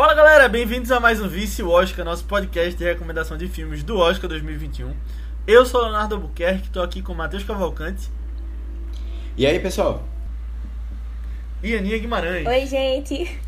[0.00, 3.98] Fala galera, bem-vindos a mais um Vice Oscar, nosso podcast de recomendação de filmes do
[3.98, 4.96] Oscar 2021.
[5.46, 8.08] Eu sou Leonardo Albuquerque, estou aqui com Matheus Cavalcante.
[9.36, 10.02] E aí, pessoal?
[11.62, 12.46] E Aninha Guimarães.
[12.46, 13.38] Oi, gente.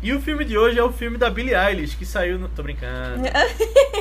[0.00, 2.48] E o filme de hoje é o filme da Billie Eilish, que saiu no...
[2.48, 3.24] Tô brincando.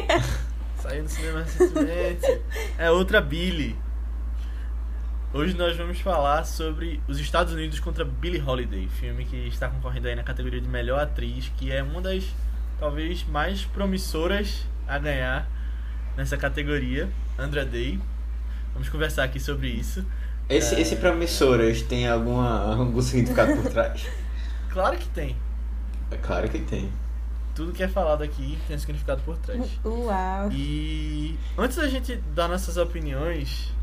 [0.80, 2.42] saiu no cinema recentemente.
[2.78, 3.76] É outra Billie.
[5.36, 10.08] Hoje nós vamos falar sobre os Estados Unidos contra Billie Holiday, filme que está concorrendo
[10.08, 12.24] aí na categoria de melhor atriz, que é uma das
[12.80, 15.50] talvez mais promissoras a ganhar
[16.16, 18.00] nessa categoria, Andra Day.
[18.74, 20.06] Vamos conversar aqui sobre isso.
[20.48, 20.82] Esse, é...
[20.82, 24.06] esse promissoras tem alguma, algum significado por trás?
[24.70, 25.36] claro que tem.
[26.12, 26.92] É claro que tem.
[27.56, 29.80] Tudo que é falado aqui tem um significado por trás.
[29.84, 30.52] Uau!
[30.52, 33.74] E antes da gente dar nossas opiniões,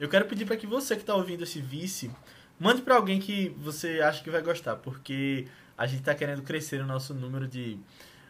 [0.00, 2.10] eu quero pedir para que você que está ouvindo esse vice,
[2.58, 6.80] mande para alguém que você acha que vai gostar, porque a gente está querendo crescer
[6.80, 7.78] o nosso número de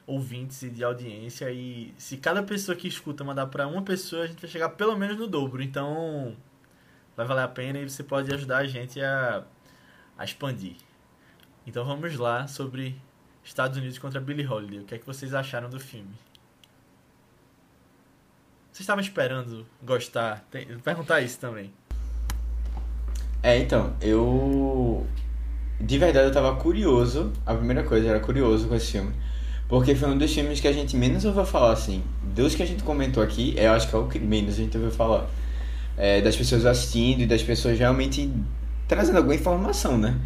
[0.06, 4.26] ouvintes e de audiência e se cada pessoa que escuta mandar para uma pessoa, a
[4.26, 5.62] gente vai chegar pelo menos no dobro.
[5.62, 6.36] Então,
[7.16, 9.44] vai valer a pena e você pode ajudar a gente a,
[10.18, 10.74] a expandir.
[11.66, 13.00] Então vamos lá sobre
[13.44, 14.80] Estados Unidos contra Billie Holiday.
[14.80, 16.14] O que é que vocês acharam do filme?
[18.72, 20.46] Vocês estavam esperando gostar?
[20.50, 21.72] Tem, perguntar isso também.
[23.42, 25.06] É, então, eu.
[25.80, 27.32] De verdade, eu tava curioso.
[27.44, 29.12] A primeira coisa era curioso com esse filme.
[29.68, 32.02] Porque foi um dos filmes que a gente menos ouviu falar, assim.
[32.34, 34.76] Dos que a gente comentou aqui, eu acho que é o que menos a gente
[34.76, 35.26] ouviu falar.
[35.96, 38.32] É, das pessoas assistindo e das pessoas realmente
[38.86, 40.18] trazendo alguma informação, né?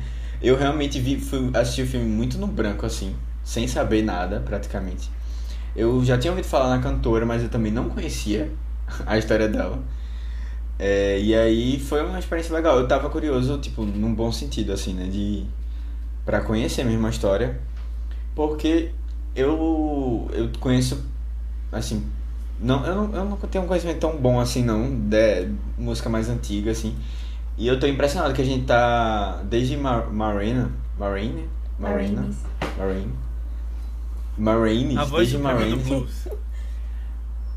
[0.43, 5.11] Eu realmente vi, fui assistir o filme muito no branco, assim, sem saber nada, praticamente.
[5.77, 8.51] Eu já tinha ouvido falar na cantora, mas eu também não conhecia
[9.07, 9.83] a história dela.
[10.79, 12.79] É, e aí foi uma experiência legal.
[12.79, 15.07] Eu tava curioso, tipo, num bom sentido, assim, né?
[15.07, 15.45] De.
[16.25, 17.61] pra conhecer mesmo a história.
[18.35, 18.91] Porque
[19.35, 20.29] eu.
[20.33, 21.05] eu conheço.
[21.71, 22.05] Assim.
[22.61, 24.95] Não, eu, não, eu não tenho um conhecimento tão bom assim, não.
[25.09, 25.49] De
[25.79, 26.97] música mais antiga, assim.
[27.57, 29.43] E eu tô impressionado que a gente tá.
[29.45, 30.71] Desde Mar Marina.
[30.99, 31.49] Marine?
[31.79, 32.29] Marina?
[32.79, 33.24] Marine.
[34.37, 36.29] Marines, a voz desde Marines.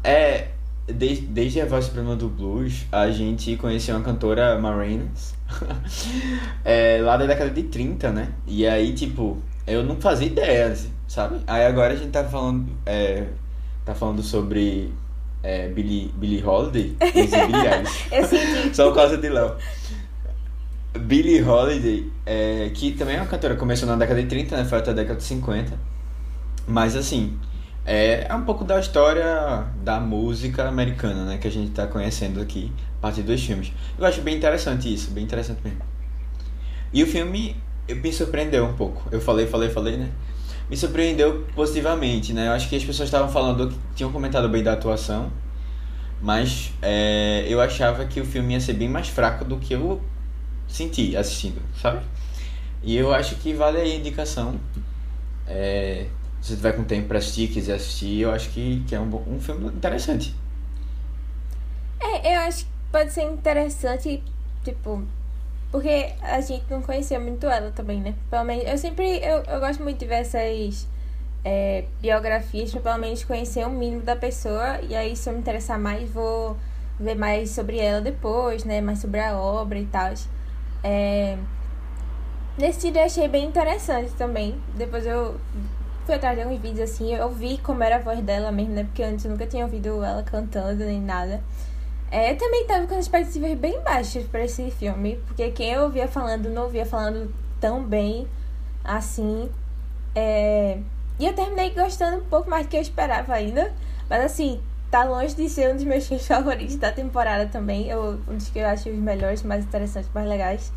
[0.04, 0.52] É,
[0.88, 5.36] desde, desde a voz suprema do blues, a gente conheceu uma cantora Marines,
[6.64, 8.30] é, lá da década de 30, né?
[8.48, 10.74] E aí, tipo, eu não fazia ideia,
[11.08, 11.42] sabe?
[11.46, 13.26] Aí agora a gente tá falando, é,
[13.84, 14.94] tá falando sobre
[15.44, 16.96] é, Billie, Billie Holiday.
[18.74, 19.56] Só por causa de Léo.
[20.98, 24.66] Billie Holiday, é, que também é uma cantora, começou na década de 30, né?
[24.66, 25.97] Foi até a década de 50.
[26.68, 27.40] Mas assim,
[27.86, 31.38] é, é um pouco da história da música americana, né?
[31.38, 33.72] Que a gente está conhecendo aqui a partir dos filmes.
[33.98, 35.80] Eu acho bem interessante isso, bem interessante mesmo.
[36.92, 37.56] E o filme
[37.88, 39.08] me surpreendeu um pouco.
[39.10, 40.12] Eu falei, falei, falei, né?
[40.70, 42.48] Me surpreendeu positivamente, né?
[42.48, 45.32] Eu acho que as pessoas estavam falando, tinham comentado bem da atuação,
[46.22, 50.02] mas é, eu achava que o filme ia ser bem mais fraco do que eu
[50.68, 52.02] senti assistindo, sabe?
[52.84, 54.60] E eu acho que vale aí a indicação.
[55.48, 56.08] É,
[56.48, 59.40] se tiver com tempo para assistir, quiser assistir, eu acho que, que é um, um
[59.40, 60.34] filme interessante.
[62.00, 64.24] É, eu acho que pode ser interessante,
[64.64, 65.04] tipo,
[65.70, 68.16] porque a gente não conhecia muito ela também, né?
[68.30, 70.88] Pelo menos, eu sempre, eu, eu gosto muito de ver essas
[71.44, 75.40] é, biografias, pra pelo menos conhecer o mínimo da pessoa, e aí se eu me
[75.40, 76.56] interessar mais, vou
[76.98, 78.80] ver mais sobre ela depois, né?
[78.80, 80.14] Mais sobre a obra e tal.
[80.82, 81.38] É...
[82.58, 84.56] Nesse dia eu achei bem interessante também.
[84.76, 85.36] Depois eu
[86.08, 88.86] fui atrás de uns vídeos assim, eu vi como era a voz dela mesmo, né?
[88.86, 91.44] Porque antes eu nunca tinha ouvido ela cantando nem nada.
[92.10, 95.84] É, eu também tava com as expectativas bem baixas para esse filme, porque quem eu
[95.84, 98.26] ouvia falando não ouvia falando tão bem
[98.86, 99.50] assim.
[100.16, 100.80] É...
[101.20, 103.74] E eu terminei gostando um pouco mais do que eu esperava ainda.
[104.10, 107.90] Mas assim, tá longe de ser um dos meus filmes favoritos da temporada também.
[107.90, 110.72] Eu, um dos que eu acho os melhores, mais interessantes, mais legais.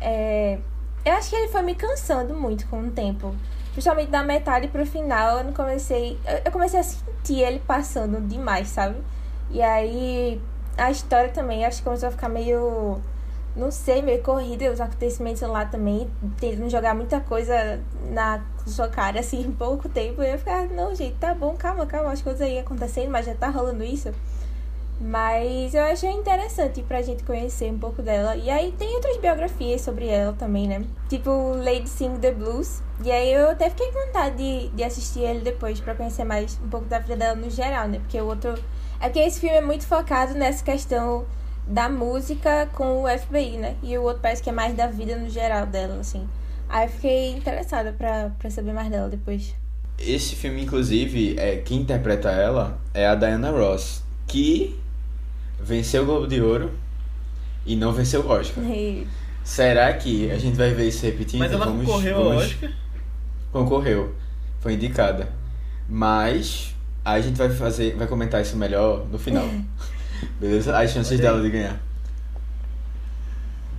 [0.00, 0.58] É...
[1.04, 3.34] Eu acho que ele foi me cansando muito com o tempo.
[3.72, 6.18] Principalmente da metade pro final, eu não comecei.
[6.44, 8.96] Eu comecei a sentir ele passando demais, sabe?
[9.50, 10.40] E aí
[10.76, 13.00] a história também acho que começou a ficar meio.
[13.54, 16.10] Não sei, meio corrida, os acontecimentos lá também,
[16.40, 17.80] tentando jogar muita coisa
[18.10, 20.22] na sua cara, assim, em pouco tempo.
[20.22, 23.34] E eu ficar, não, gente, tá bom, calma, calma, as coisas aí acontecendo, mas já
[23.34, 24.10] tá rolando isso.
[25.04, 28.36] Mas eu achei interessante pra gente conhecer um pouco dela.
[28.36, 30.84] E aí tem outras biografias sobre ela também, né?
[31.08, 32.80] Tipo Lady Sing the Blues.
[33.04, 36.56] E aí eu até fiquei com vontade de, de assistir ele depois pra conhecer mais
[36.64, 37.98] um pouco da vida dela no geral, né?
[37.98, 38.54] Porque o outro.
[39.00, 41.26] É porque esse filme é muito focado nessa questão
[41.66, 43.74] da música com o FBI, né?
[43.82, 46.28] E o outro parece que é mais da vida no geral dela, assim.
[46.68, 49.52] Aí fiquei interessada pra, pra saber mais dela depois.
[49.98, 54.80] Esse filme, inclusive, é, quem interpreta ela é a Diana Ross, que
[55.62, 56.70] venceu o Globo de Ouro
[57.64, 58.62] e não venceu o Oscar.
[58.64, 59.06] E
[59.44, 61.40] Será que a gente vai ver isso repetindo?
[61.40, 62.70] Mas ela Vamos- concorreu ao vamos- Oscar?
[63.50, 64.14] Concorreu.
[64.60, 65.32] Foi indicada.
[65.88, 66.74] Mas
[67.04, 69.48] a gente vai fazer, vai comentar isso melhor no final.
[70.38, 70.78] Beleza?
[70.78, 71.80] As chances dela de ganhar.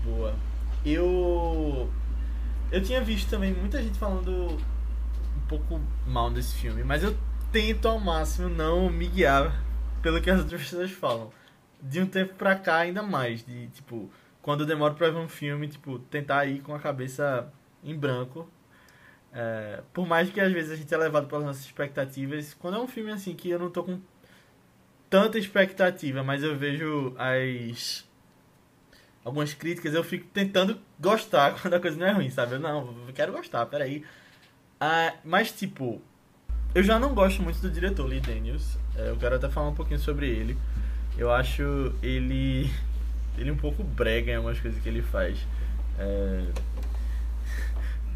[0.03, 0.33] Boa.
[0.85, 1.89] Eu.
[2.71, 7.15] Eu tinha visto também muita gente falando um pouco mal desse filme, mas eu
[7.51, 9.63] tento ao máximo não me guiar
[10.01, 11.29] pelo que as outras pessoas falam.
[11.83, 13.43] De um tempo pra cá, ainda mais.
[13.45, 14.09] De, tipo,
[14.41, 17.51] quando eu demoro pra ver um filme, tipo, tentar ir com a cabeça
[17.83, 18.49] em branco.
[19.33, 22.79] É, por mais que às vezes a gente é levado pelas nossas expectativas, quando é
[22.79, 23.99] um filme assim que eu não tô com
[25.09, 28.07] tanta expectativa, mas eu vejo as
[29.23, 32.53] algumas críticas, eu fico tentando gostar quando a coisa não é ruim, sabe?
[32.53, 34.03] Eu não, eu quero gostar, peraí.
[34.79, 36.01] Ah, mas, tipo,
[36.75, 38.77] eu já não gosto muito do diretor Lee Daniels.
[38.95, 40.57] É, eu quero até falar um pouquinho sobre ele.
[41.17, 42.69] Eu acho ele.
[43.37, 45.39] Ele um pouco brega em algumas coisas que ele faz.
[45.97, 46.45] É,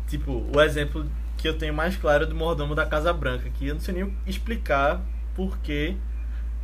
[0.07, 1.05] tipo, o exemplo
[1.37, 3.93] que eu tenho mais claro é do Mordomo da Casa Branca, que eu não sei
[3.93, 5.01] nem explicar
[5.35, 5.95] porque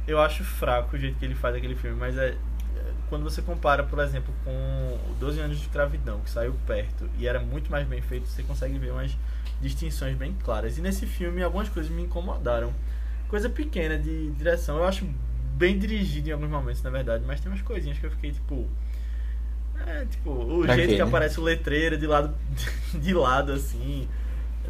[0.08, 2.36] eu acho fraco o jeito que ele faz aquele filme, mas é
[3.14, 7.28] quando você compara, por exemplo, com o 12 anos de escravidão, que saiu perto e
[7.28, 9.16] era muito mais bem feito, você consegue ver umas
[9.62, 10.80] distinções bem claras.
[10.80, 12.74] E nesse filme algumas coisas me incomodaram.
[13.30, 15.08] Coisa pequena de direção, eu acho
[15.54, 18.68] bem dirigido em alguns momentos, na verdade, mas tem umas coisinhas que eu fiquei tipo
[19.86, 21.04] é, tipo, o Pra jeito quê, que né?
[21.04, 22.34] aparece o letreiro de lado
[22.94, 24.08] de lado assim,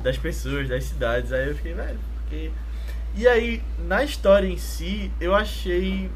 [0.01, 2.51] das pessoas, das cidades, aí eu fiquei, velho, porque
[3.15, 6.09] e aí, na história em si, eu achei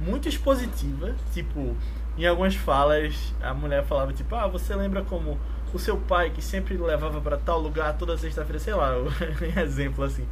[0.00, 1.14] muito expositiva.
[1.32, 1.76] Tipo,
[2.18, 5.38] em algumas falas, a mulher falava, tipo, ah, você lembra como
[5.72, 10.04] o seu pai que sempre levava pra tal lugar toda sexta-feira, sei lá, um exemplo
[10.04, 10.26] assim.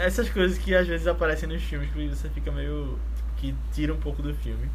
[0.00, 2.98] Essas coisas que às vezes aparecem nos filmes que você fica meio.
[3.36, 4.68] que tira um pouco do filme.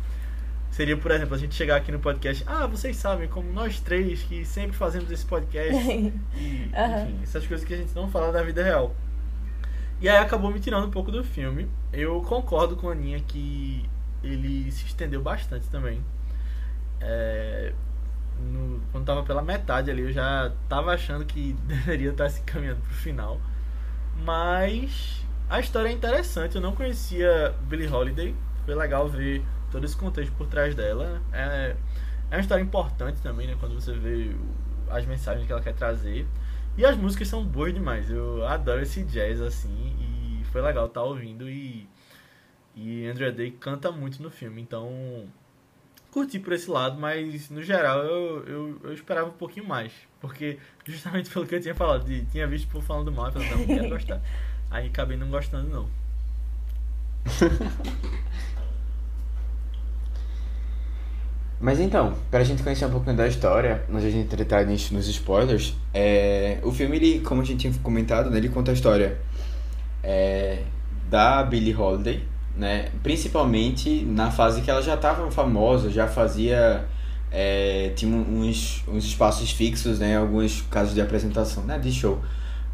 [0.72, 4.24] Seria, por exemplo, a gente chegar aqui no podcast, ah, vocês sabem, como nós três
[4.24, 5.74] que sempre fazemos esse podcast.
[6.36, 6.70] E,
[7.06, 8.94] enfim, essas coisas que a gente não fala da vida real.
[10.02, 11.68] E aí acabou me tirando um pouco do filme.
[11.94, 13.88] Eu concordo com a Aninha que
[14.22, 16.02] ele se estendeu bastante também.
[17.00, 17.72] É,
[18.40, 22.82] no- quando tava pela metade ali, eu já tava achando que deveria estar se caminhando
[22.82, 23.40] pro final.
[24.24, 26.56] Mas a história é interessante.
[26.56, 28.36] Eu não conhecia Billie Holiday.
[28.66, 31.22] Foi legal ver todo esse contexto por trás dela.
[31.32, 31.76] É,
[32.32, 33.56] é uma história importante também, né?
[33.60, 34.36] Quando você vê
[34.90, 36.28] as mensagens que ela quer trazer.
[36.78, 38.10] E as músicas são boas demais.
[38.10, 39.96] Eu adoro esse jazz assim.
[40.00, 41.50] E foi legal estar ouvindo.
[41.50, 41.88] E,
[42.76, 44.62] e Andrea Day canta muito no filme.
[44.62, 45.28] Então
[46.16, 49.92] curti por esse lado, mas no geral eu, eu, eu esperava um pouquinho mais.
[50.22, 53.34] Porque justamente pelo que eu tinha falado, de, tinha visto o povo falando mal, eu
[53.34, 54.22] falei, não, não quero gostar.
[54.72, 55.90] Aí acabei não gostando não.
[61.60, 64.94] Mas então, pra gente conhecer um pouquinho da história, antes de a gente entrar nisso
[64.94, 68.74] nos spoilers, é, o filme, ele, como a gente tinha comentado, né, ele conta a
[68.74, 69.18] história
[70.02, 70.64] é,
[71.10, 72.24] da Billie Holiday,
[72.58, 76.86] né, principalmente na fase que ela já estava famosa, já fazia,
[77.32, 82.22] é, tinha uns, uns espaços fixos, né, alguns casos de apresentação, né, de show,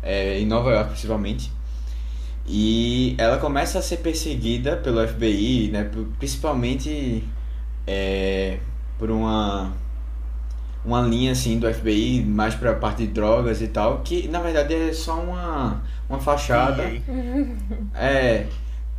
[0.03, 1.51] é, em Nova York principalmente.
[2.47, 7.23] E ela começa a ser perseguida pelo FBI, né, principalmente
[7.87, 8.59] é,
[8.97, 9.71] por uma
[10.83, 14.73] uma linha assim do FBI mais pra parte de drogas e tal, que na verdade
[14.73, 16.83] é só uma uma fachada.
[17.95, 18.47] É,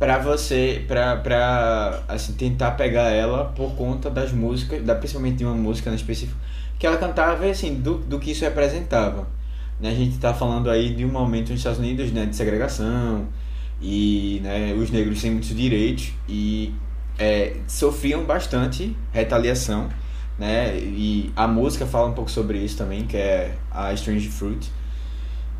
[0.03, 5.45] pra você, pra, pra assim, tentar pegar ela por conta das músicas, da, principalmente de
[5.45, 6.37] uma música em específico,
[6.77, 9.25] que ela cantava e assim, do, do que isso representava.
[9.79, 13.29] Né, a gente tá falando aí de um momento nos Estados Unidos, né, de segregação,
[13.81, 16.75] e né, os negros sem muitos direitos, e
[17.17, 19.87] é, sofriam bastante retaliação,
[20.37, 24.69] né, e a música fala um pouco sobre isso também, que é a Strange Fruit.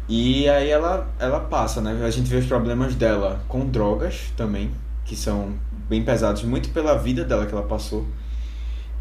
[0.07, 2.03] E aí ela, ela passa, né?
[2.05, 4.71] A gente vê os problemas dela com drogas também,
[5.05, 5.53] que são
[5.87, 8.05] bem pesados, muito pela vida dela que ela passou.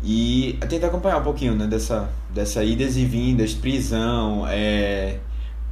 [0.03, 1.67] E tenta acompanhar um pouquinho, né?
[1.67, 5.19] Dessa, dessa idas e vindas, prisão, é,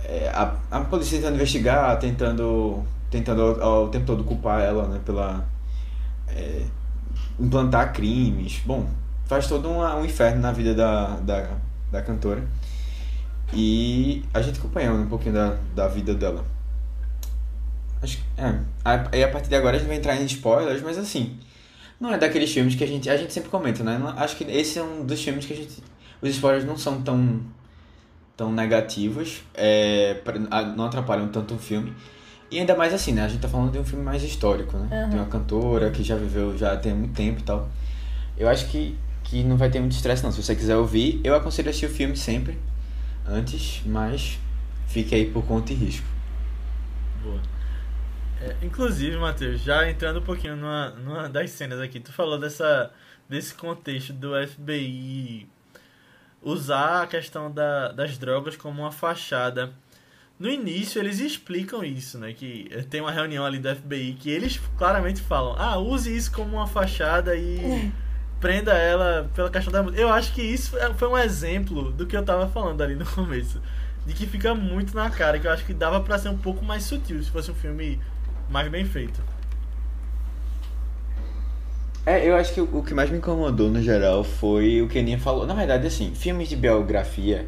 [0.04, 5.00] é, a, a polícia tentando investigar, tentando, tentando ao, ao tempo todo culpar ela, né?
[5.04, 5.44] Pela
[6.28, 6.62] é,
[7.38, 8.60] implantar crimes.
[8.64, 8.86] Bom,
[9.26, 11.50] faz todo um, um inferno na vida da, da,
[11.90, 12.42] da cantora.
[13.52, 16.44] E a gente acompanhou um pouquinho da, da vida dela.
[18.02, 18.24] Acho que.
[18.40, 18.58] É.
[18.84, 21.38] Aí a partir de agora a gente vai entrar em spoilers, mas assim.
[21.98, 23.10] Não é daqueles filmes que a gente.
[23.10, 24.00] A gente sempre comenta, né?
[24.16, 25.82] Acho que esse é um dos filmes que a gente.
[26.22, 27.40] Os spoilers não são tão.
[28.36, 30.16] tão negativos, é,
[30.76, 31.92] não atrapalham tanto o filme.
[32.50, 33.24] E ainda mais assim, né?
[33.24, 35.04] A gente tá falando de um filme mais histórico, né?
[35.04, 35.10] Uhum.
[35.10, 37.68] De uma cantora que já viveu, já tem muito tempo e tal.
[38.36, 40.32] Eu acho que, que não vai ter muito estresse não.
[40.32, 42.58] Se você quiser ouvir, eu aconselho assistir o filme sempre
[43.26, 44.38] antes, mas
[44.86, 46.06] fique aí por conta e risco.
[47.22, 47.40] Boa.
[48.40, 52.90] É, inclusive, Matheus, já entrando um pouquinho numa, numa das cenas aqui, tu falou dessa,
[53.28, 55.46] desse contexto do FBI
[56.42, 59.72] usar a questão da, das drogas como uma fachada.
[60.38, 62.32] No início eles explicam isso, né?
[62.32, 66.56] Que tem uma reunião ali do FBI que eles claramente falam: ah, use isso como
[66.56, 67.92] uma fachada e é.
[68.40, 70.00] Prenda ela pela questão da música.
[70.00, 73.04] Eu acho que isso é, foi um exemplo do que eu tava falando ali no
[73.14, 73.60] começo.
[74.06, 76.64] De que fica muito na cara, que eu acho que dava para ser um pouco
[76.64, 78.00] mais sutil se fosse um filme
[78.48, 79.22] mais bem feito.
[82.06, 85.02] É, eu acho que o que mais me incomodou no geral foi o que a
[85.02, 85.46] Aninha falou.
[85.46, 87.46] Na verdade, assim, filmes de biografia,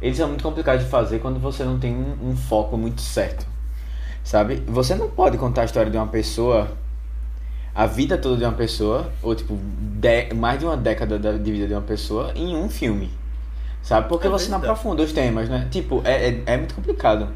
[0.00, 3.46] eles são muito complicados de fazer quando você não tem um, um foco muito certo.
[4.22, 4.62] Sabe?
[4.66, 6.70] Você não pode contar a história de uma pessoa,
[7.78, 11.68] a vida toda de uma pessoa, ou tipo, de, mais de uma década de vida
[11.68, 13.08] de uma pessoa, em um filme.
[13.80, 14.08] Sabe?
[14.08, 15.68] Porque é você não aprofunda os temas, né?
[15.70, 17.28] Tipo, é, é, é muito complicado.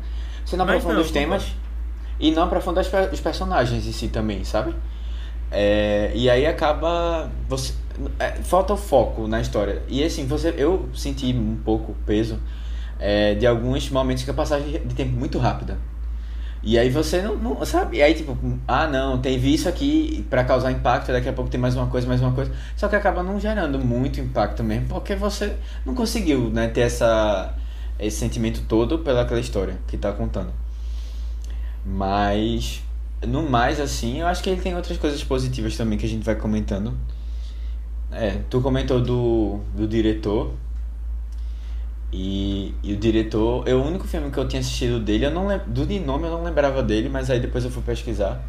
[0.45, 1.55] Você não aprofunda não, os temas
[2.19, 4.75] e não aprofunda os personagens em si também, sabe?
[5.49, 7.31] É, e aí acaba.
[7.49, 7.73] Você,
[8.19, 9.81] é, falta o foco na história.
[9.87, 12.41] E assim, você, eu senti um pouco o peso
[12.99, 15.79] é, de alguns momentos que a passagem de tempo muito rápida.
[16.63, 17.97] E aí você não, não, sabe?
[17.97, 18.37] E aí tipo,
[18.69, 22.07] ah não, teve isso aqui para causar impacto, daqui a pouco tem mais uma coisa,
[22.07, 22.53] mais uma coisa.
[22.77, 27.55] Só que acaba não gerando muito impacto mesmo, porque você não conseguiu, né, ter essa
[27.99, 30.53] esse sentimento todo pelaquela história que tá contando.
[31.85, 32.83] Mas
[33.27, 36.25] no mais, assim, eu acho que ele tem outras coisas positivas também que a gente
[36.25, 36.97] vai comentando.
[38.11, 40.53] É, tu comentou do, do diretor.
[42.13, 45.47] E, e o diretor, eu, o único filme que eu tinha assistido dele, eu não
[45.67, 48.45] do de nome eu não lembrava dele, mas aí depois eu fui pesquisar.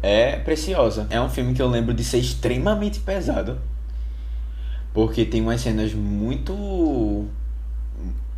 [0.00, 1.06] É Preciosa.
[1.10, 3.58] É um filme que eu lembro de ser extremamente pesado.
[4.92, 7.26] Porque tem umas cenas muito.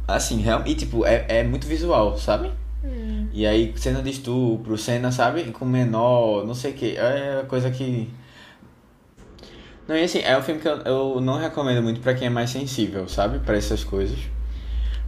[0.08, 2.50] Assim, real, e tipo, é, é muito visual, sabe?
[2.84, 3.26] Hum.
[3.32, 6.96] E aí, cena de estupro, cena, sabe, com menor, não sei o que.
[6.96, 8.08] É coisa que.
[9.86, 12.30] Não, e assim, é um filme que eu, eu não recomendo muito para quem é
[12.30, 13.40] mais sensível, sabe?
[13.40, 14.18] para essas coisas.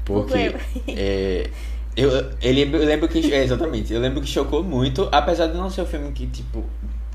[0.08, 0.54] Porque.
[0.88, 1.50] é,
[1.94, 2.10] eu,
[2.40, 3.32] ele, eu lembro que.
[3.32, 3.92] É, exatamente.
[3.92, 6.64] Eu lembro que chocou muito, apesar de não ser um filme que, tipo.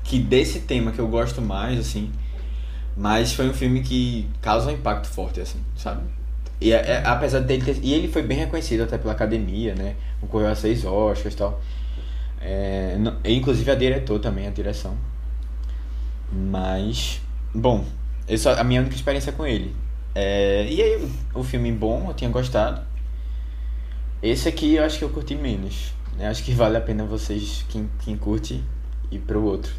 [0.04, 2.12] Que desse tema que eu gosto mais, assim.
[2.96, 6.02] Mas foi um filme que causa um impacto forte, assim, sabe?
[6.60, 9.96] E é, é, apesar dele ter, E ele foi bem reconhecido até pela academia, né?
[10.20, 11.60] Concorreu a seis Oscars e tal.
[12.40, 14.96] É, inclusive a diretor também, a direção.
[16.30, 17.20] Mas.
[17.52, 17.84] Bom,
[18.28, 19.74] essa a minha única experiência com ele.
[20.14, 22.80] É, e aí, o filme bom, eu tinha gostado.
[24.22, 25.92] Esse aqui eu acho que eu curti menos.
[26.16, 26.28] Né?
[26.28, 28.62] Acho que vale a pena vocês, quem, quem curte,
[29.10, 29.72] ir pro outro.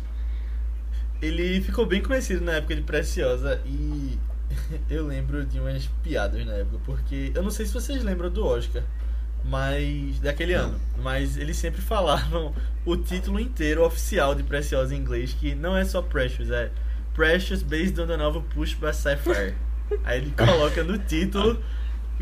[1.22, 4.18] Ele ficou bem conhecido na época de Preciosa e
[4.90, 8.46] eu lembro de umas piadas na época, porque eu não sei se vocês lembram do
[8.46, 8.84] Oscar,
[9.44, 12.54] mas daquele ano, mas eles sempre falavam
[12.86, 16.70] o título inteiro oficial de Preciosa em inglês, que não é só Precious, é
[17.14, 19.56] Precious based on the novel Push by Sapphire.
[20.04, 21.62] Aí ele coloca no título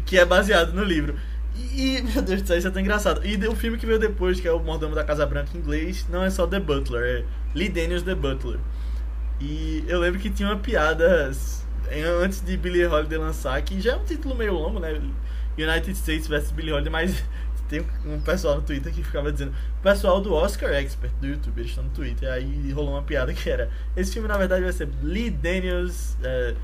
[0.05, 1.15] que é baseado no livro.
[1.55, 3.25] E, meu Deus do céu, isso é tão engraçado.
[3.25, 6.07] E o filme que veio depois, que é o Mordomo da Casa Branca em inglês,
[6.09, 8.59] não é só The Butler, é Lee Daniels The Butler.
[9.39, 11.31] E eu lembro que tinha uma piada
[12.21, 14.99] antes de Billie Holiday lançar, que já é um título meio longo, né?
[15.57, 17.23] United States vs Billie Holiday, mas
[17.69, 21.69] tem um pessoal no Twitter que ficava dizendo, pessoal do Oscar Expert do YouTube, eles
[21.69, 24.89] estão no Twitter, aí rolou uma piada que era, esse filme na verdade vai ser
[25.03, 26.55] Lee Daniels, uh,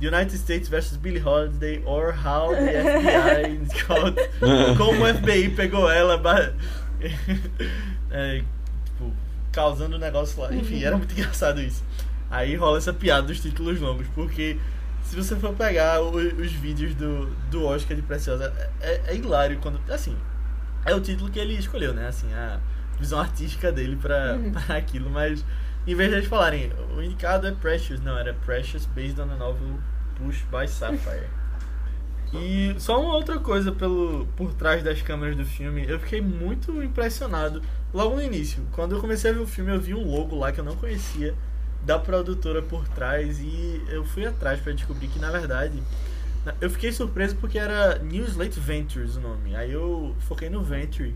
[0.00, 4.16] United States vs Billie Holiday, or How the FBI called,
[4.76, 6.20] como o FBI pegou ela,
[8.10, 8.42] é,
[8.84, 9.12] tipo,
[9.52, 11.82] causando um negócio lá, enfim, era muito engraçado isso.
[12.30, 14.58] Aí rola essa piada dos títulos longos, porque
[15.02, 19.58] se você for pegar o, os vídeos do, do Oscar de Preciosa, é, é, hilário
[19.58, 19.80] quando.
[19.90, 20.16] Assim,
[20.84, 22.08] é o título que ele escolheu, né?
[22.08, 22.58] Assim, a
[22.98, 24.50] visão artística dele pra, uhum.
[24.50, 25.44] pra aquilo, mas
[25.86, 29.36] em vez de eles falarem, o indicado é Precious, não, era Precious based on a
[29.36, 29.78] novel
[30.16, 31.28] Push by Sapphire.
[32.32, 36.82] E só uma outra coisa pelo, por trás das câmeras do filme, eu fiquei muito
[36.82, 37.62] impressionado
[37.94, 38.62] logo no início.
[38.72, 40.76] Quando eu comecei a ver o filme, eu vi um logo lá que eu não
[40.76, 41.34] conhecia
[41.84, 45.80] da produtora por trás e eu fui atrás para descobrir que na verdade
[46.60, 49.54] eu fiquei surpreso porque era Newslate Ventures o nome.
[49.54, 51.14] Aí eu foquei no Venture,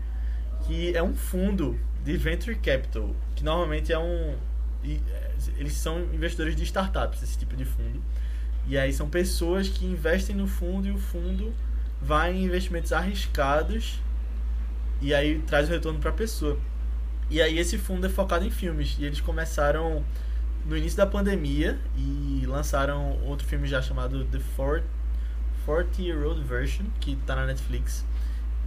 [0.65, 4.35] que é um fundo de Venture Capital, que normalmente é um
[4.83, 8.01] é, eles são investidores de startups, esse tipo de fundo.
[8.67, 11.53] E aí são pessoas que investem no fundo e o fundo
[12.01, 13.99] vai em investimentos arriscados
[15.01, 16.57] e aí traz o retorno para a pessoa.
[17.29, 20.03] E aí esse fundo é focado em filmes e eles começaram
[20.65, 24.39] no início da pandemia e lançaram outro filme já chamado The
[25.65, 28.05] 40 Year Old Version, que está na Netflix.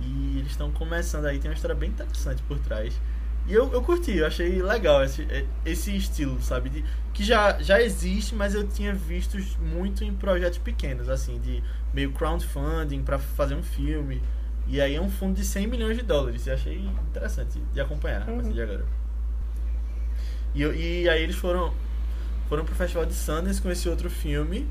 [0.00, 2.98] E eles estão começando aí, tem uma história bem interessante por trás.
[3.46, 6.70] E eu, eu curti, eu achei legal esse, é, esse estilo, sabe?
[6.70, 11.62] De, que já, já existe, mas eu tinha visto muito em projetos pequenos, assim, de
[11.92, 14.22] meio crowdfunding para fazer um filme.
[14.66, 16.46] E aí é um fundo de 100 milhões de dólares.
[16.46, 16.78] E achei
[17.10, 18.32] interessante de acompanhar uhum.
[18.32, 18.86] a partir de agora.
[20.54, 21.74] E, e aí eles foram,
[22.48, 24.66] foram pro Festival de Sundance com esse outro filme.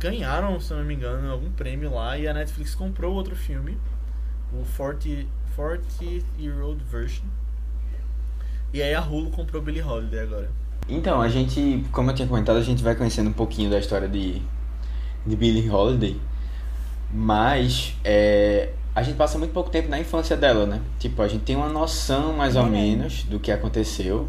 [0.00, 2.18] Ganharam, se não me engano, algum prêmio lá.
[2.18, 3.78] E a Netflix comprou outro filme.
[4.52, 5.86] O 40, 40
[6.38, 7.24] Year Old Version
[8.74, 10.50] e aí a Hulu comprou Billie Holiday agora.
[10.88, 14.08] Então, a gente, como eu tinha comentado, a gente vai conhecendo um pouquinho da história
[14.08, 14.42] de,
[15.24, 16.20] de Billie Holiday.
[17.12, 20.80] Mas é, a gente passa muito pouco tempo na infância dela, né?
[20.98, 24.28] Tipo, a gente tem uma noção mais ou menos do que aconteceu.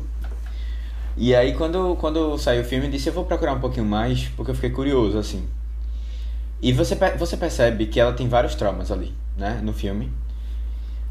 [1.17, 4.27] E aí quando, quando saiu o filme, eu disse, eu vou procurar um pouquinho mais,
[4.37, 5.43] porque eu fiquei curioso, assim.
[6.61, 10.11] E você, você percebe que ela tem vários traumas ali, né, no filme.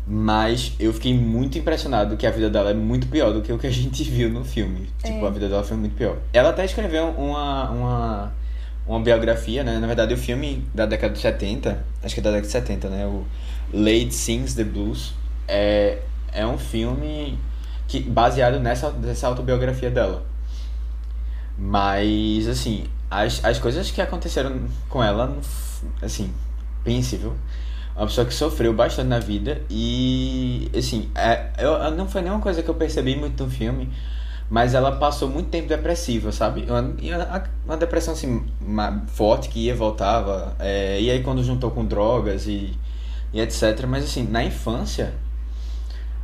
[0.06, 3.58] Mas eu fiquei muito impressionado que a vida dela é muito pior do que o
[3.58, 4.88] que a gente viu no filme.
[5.02, 5.10] É.
[5.10, 6.18] Tipo, a vida dela foi muito pior.
[6.32, 8.32] Ela até escreveu uma, uma,
[8.86, 9.78] uma biografia, né?
[9.78, 12.88] Na verdade, o filme da década de 70, acho que é da década de 70,
[12.90, 13.06] né?
[13.06, 13.24] O
[13.72, 15.14] Lady Sings the Blues.
[15.48, 15.98] É,
[16.32, 17.38] é um filme
[17.86, 20.26] que, baseado nessa, nessa autobiografia dela.
[21.56, 25.38] Mas, assim, as, as coisas que aconteceram com ela,
[26.02, 26.32] assim,
[26.82, 27.34] pense, viu?
[27.96, 32.62] Uma pessoa que sofreu bastante na vida e assim é, eu, não foi nenhuma coisa
[32.62, 33.90] que eu percebi muito no filme
[34.50, 36.66] mas ela passou muito tempo depressiva sabe?
[36.68, 36.94] Uma,
[37.64, 42.46] uma depressão assim uma, forte que ia voltava é, e aí quando juntou com drogas
[42.46, 42.76] e,
[43.32, 45.14] e etc mas assim na infância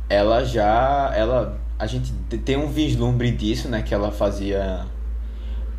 [0.09, 2.11] ela já ela a gente
[2.43, 4.85] tem um vislumbre disso né que ela fazia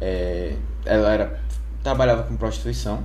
[0.00, 1.40] é, ela era
[1.82, 3.04] trabalhava com prostituição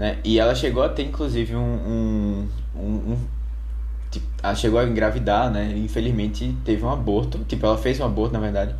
[0.00, 0.16] né?
[0.24, 2.48] E ela chegou a ter, inclusive, um.
[2.74, 3.18] um, um,
[4.10, 5.74] tipo, ela chegou a engravidar, né?
[5.76, 7.40] Infelizmente teve um aborto.
[7.46, 8.74] Tipo, ela fez um aborto, na verdade.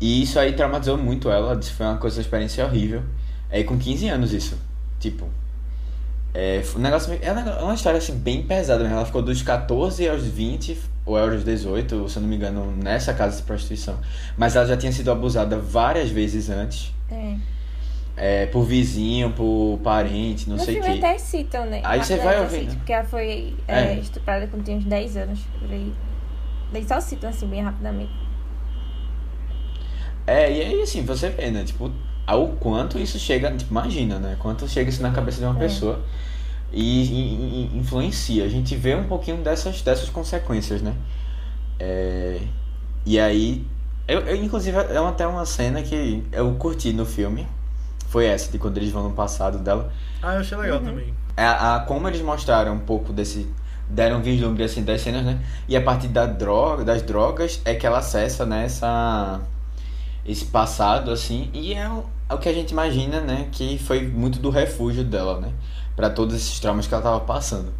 [0.00, 1.60] E isso aí traumatizou muito ela.
[1.60, 3.02] Foi uma coisa, uma experiência horrível.
[3.50, 4.56] É com 15 anos isso.
[5.00, 5.26] Tipo.
[6.32, 8.98] É, um negócio, é uma história assim, bem pesada mesmo.
[8.98, 13.12] Ela ficou dos 14 aos 20, ou aos 18, se eu não me engano, nessa
[13.12, 13.98] casa de prostituição.
[14.36, 16.94] Mas ela já tinha sido abusada várias vezes antes.
[17.10, 17.34] É
[18.16, 20.98] é, por vizinho, por parente, não no sei o que.
[20.98, 21.80] até citam, né?
[21.84, 22.68] Aí você vai ouvindo.
[22.68, 23.98] Assim, porque ela foi é, é.
[23.98, 25.92] estuprada quando tinha uns 10 anos, por aí.
[26.72, 28.12] Daí só citam assim, bem rapidamente.
[30.26, 31.64] É, e aí assim, você vê, né?
[31.64, 31.90] Tipo,
[32.26, 34.36] ao quanto isso chega, tipo, imagina, né?
[34.38, 35.58] Quanto chega isso na cabeça de uma é.
[35.58, 36.02] pessoa
[36.72, 38.44] e, e, e, influencia.
[38.44, 40.94] A gente vê um pouquinho dessas, dessas consequências, né?
[41.78, 42.40] É,
[43.04, 43.66] e aí,
[44.06, 47.46] eu, eu inclusive, é até uma cena que eu curti no filme,
[48.12, 49.92] foi essa, de quando eles vão no passado dela.
[50.22, 50.84] Ah, eu achei legal uhum.
[50.84, 51.14] também.
[51.36, 53.48] É, a, a, como eles mostraram um pouco desse.
[53.88, 55.40] Deram um vislumbre assim das cenas, né?
[55.68, 59.40] E a partir da droga, das drogas é que ela acessa né, essa,
[60.24, 61.50] esse passado, assim.
[61.52, 63.48] E é o, é o que a gente imagina, né?
[63.50, 65.52] Que foi muito do refúgio dela, né?
[65.96, 67.72] para todos esses traumas que ela tava passando.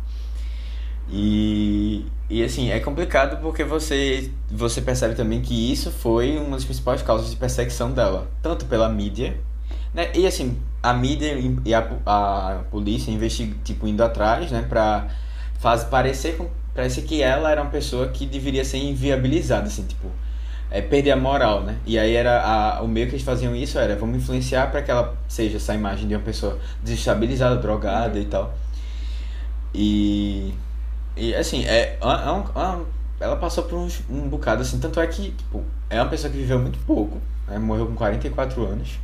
[1.10, 6.64] E, e assim, é complicado porque você, você percebe também que isso foi uma das
[6.64, 9.36] principais causas de perseguição dela, tanto pela mídia
[9.94, 10.10] né?
[10.14, 14.64] E assim, a mídia e a, a polícia investigam, tipo, indo atrás, né?
[14.68, 15.08] Pra
[15.58, 16.36] faz, parecer,
[16.74, 20.08] parece que ela era uma pessoa que deveria ser inviabilizada, assim, tipo,
[20.70, 21.76] é, perder a moral, né?
[21.86, 24.90] E aí era a, o meio que eles faziam isso era, vamos influenciar para que
[24.90, 28.22] ela seja essa imagem de uma pessoa desestabilizada, drogada uhum.
[28.22, 28.54] e tal.
[29.74, 30.54] E,
[31.16, 32.78] e assim, é, é, é,
[33.20, 36.38] ela passou por um, um bocado, assim, tanto é que, tipo, é uma pessoa que
[36.38, 37.58] viveu muito pouco, né?
[37.58, 38.98] Morreu com 44 anos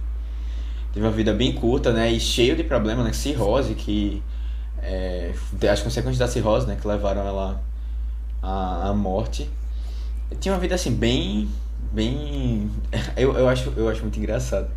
[0.93, 2.11] teve uma vida bem curta, né?
[2.11, 3.13] E cheio de problemas, né?
[3.13, 4.23] Cirrose, que.
[4.81, 5.33] É,
[5.71, 6.77] as consequências da cirrose, né?
[6.81, 7.61] Que levaram ela
[8.43, 9.49] à, à morte.
[10.41, 11.49] Tinha uma vida assim, bem.
[11.93, 12.71] Bem.
[13.17, 14.69] Eu, eu, acho, eu acho muito engraçado.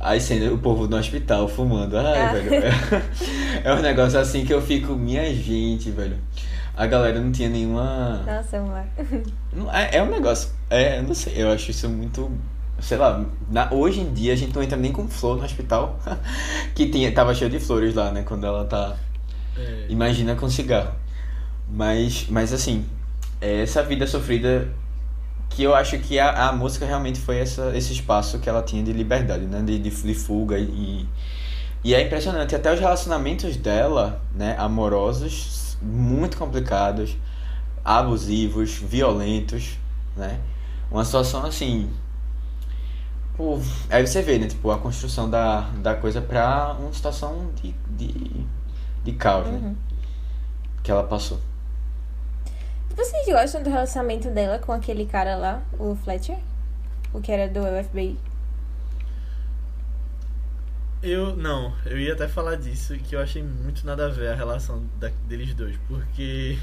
[0.00, 1.96] Aí sendo o povo no hospital fumando.
[1.96, 2.32] Ai, ah.
[2.32, 2.54] velho.
[2.54, 6.18] É, é um negócio assim que eu fico, minha gente, velho.
[6.76, 8.22] A galera não tinha nenhuma.
[8.26, 8.84] Nossa, amor.
[9.72, 10.50] É, é um negócio.
[10.68, 12.30] É, não sei, eu acho isso muito
[12.84, 15.98] sei lá, na, hoje em dia a gente não entra nem com flor no hospital,
[16.74, 18.96] que tinha, tava cheio de flores lá, né, quando ela tá...
[19.56, 19.86] É.
[19.88, 20.92] Imagina com cigarro.
[21.70, 22.84] Mas, mas assim,
[23.40, 24.68] é essa vida sofrida
[25.48, 28.82] que eu acho que a, a música realmente foi essa, esse espaço que ela tinha
[28.82, 31.08] de liberdade, né, de, de, de fuga e
[31.82, 37.16] E é impressionante, até os relacionamentos dela, né, amorosos, muito complicados,
[37.84, 39.78] abusivos, violentos,
[40.16, 40.40] né?
[40.90, 41.90] Uma situação assim.
[43.36, 43.58] Pô,
[43.90, 48.46] aí você vê, né, tipo, a construção da, da coisa pra uma situação de, de,
[49.04, 49.60] de caos, né?
[49.60, 49.76] Uhum.
[50.82, 51.40] Que ela passou.
[52.96, 56.38] Vocês gostam do relacionamento dela com aquele cara lá, o Fletcher?
[57.12, 58.18] O que era do FBI?
[61.02, 64.34] Eu não, eu ia até falar disso que eu achei muito nada a ver a
[64.34, 66.58] relação da- deles dois, porque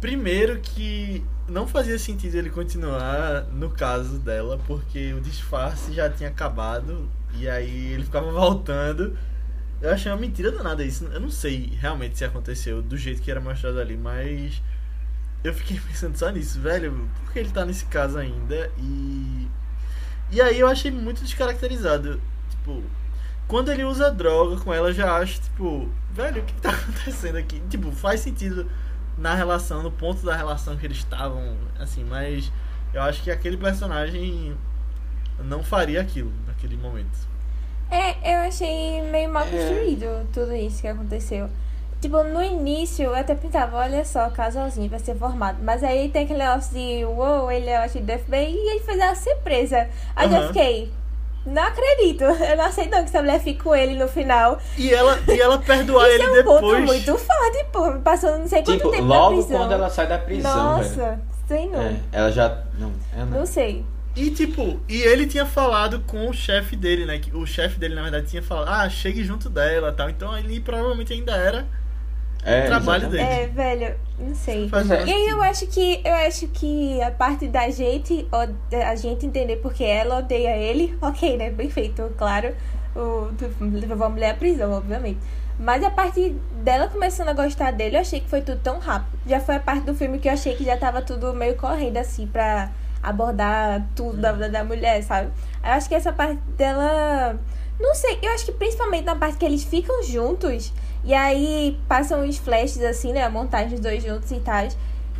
[0.00, 6.28] primeiro que não fazia sentido ele continuar no caso dela, porque o disfarce já tinha
[6.28, 9.16] acabado e aí ele ficava voltando.
[9.80, 11.04] Eu achei uma mentira danada isso.
[11.04, 14.62] Eu não sei realmente se aconteceu do jeito que era mostrado ali, mas
[15.44, 17.08] eu fiquei pensando só nisso, velho.
[17.24, 18.70] Por que ele tá nesse caso ainda?
[18.78, 19.48] E
[20.30, 22.82] e aí eu achei muito descaracterizado, tipo,
[23.46, 27.36] quando ele usa droga com ela, eu já acho, tipo, velho, o que tá acontecendo
[27.36, 27.60] aqui?
[27.70, 28.68] Tipo, faz sentido
[29.16, 32.52] na relação, no ponto da relação que eles estavam, assim, mas
[32.92, 34.56] eu acho que aquele personagem
[35.38, 37.18] não faria aquilo naquele momento.
[37.90, 41.48] É, eu achei meio mal construído tudo isso que aconteceu.
[42.00, 45.58] Tipo, no início eu até pensava, olha só, casalzinho vai ser formado.
[45.62, 48.98] Mas aí tem aquele negócio de, uou, ele é o do FBI e ele fez
[48.98, 49.88] uma surpresa.
[50.14, 50.42] Aí eu Aham.
[50.42, 50.92] fiquei,
[51.46, 54.60] não acredito, eu não aceito não que essa mulher fique com ele no final.
[54.76, 56.84] E ela, e ela perdoar Isso ele é um ponto depois.
[56.84, 57.92] muito forte, pô.
[58.00, 59.58] Passou não sei quanto Tipo, tempo na logo prisão.
[59.58, 60.88] quando ela sai da prisão, velho.
[60.98, 61.80] Nossa, sei não.
[61.80, 62.62] É, ela já.
[62.78, 63.38] Não, ela não.
[63.38, 63.84] Não sei.
[64.14, 67.18] E tipo, e ele tinha falado com o chefe dele, né?
[67.18, 70.08] Que o chefe dele, na verdade, tinha falado, ah, chegue junto dela tal.
[70.08, 71.66] Então ele provavelmente ainda era.
[72.46, 73.28] É, trabalho exatamente.
[73.28, 73.42] dele.
[73.42, 74.70] É, velho, não sei.
[74.70, 75.42] E aí eu sentido.
[75.42, 78.26] acho que eu acho que a parte da gente
[78.72, 81.50] a gente entender porque ela odeia ele, ok, né?
[81.50, 82.54] Bem feito, claro.
[82.94, 83.28] O,
[83.60, 85.18] levou a mulher à prisão, obviamente.
[85.58, 89.18] Mas a parte dela começando a gostar dele, eu achei que foi tudo tão rápido.
[89.26, 91.96] Já foi a parte do filme que eu achei que já tava tudo meio correndo
[91.96, 92.70] assim pra
[93.02, 95.30] abordar tudo da vida da mulher, sabe?
[95.64, 97.36] Eu acho que essa parte dela.
[97.80, 100.72] Não sei, eu acho que principalmente na parte que eles ficam juntos.
[101.06, 103.22] E aí passam uns flashes assim, né?
[103.22, 104.66] A montagem dos dois juntos e tal.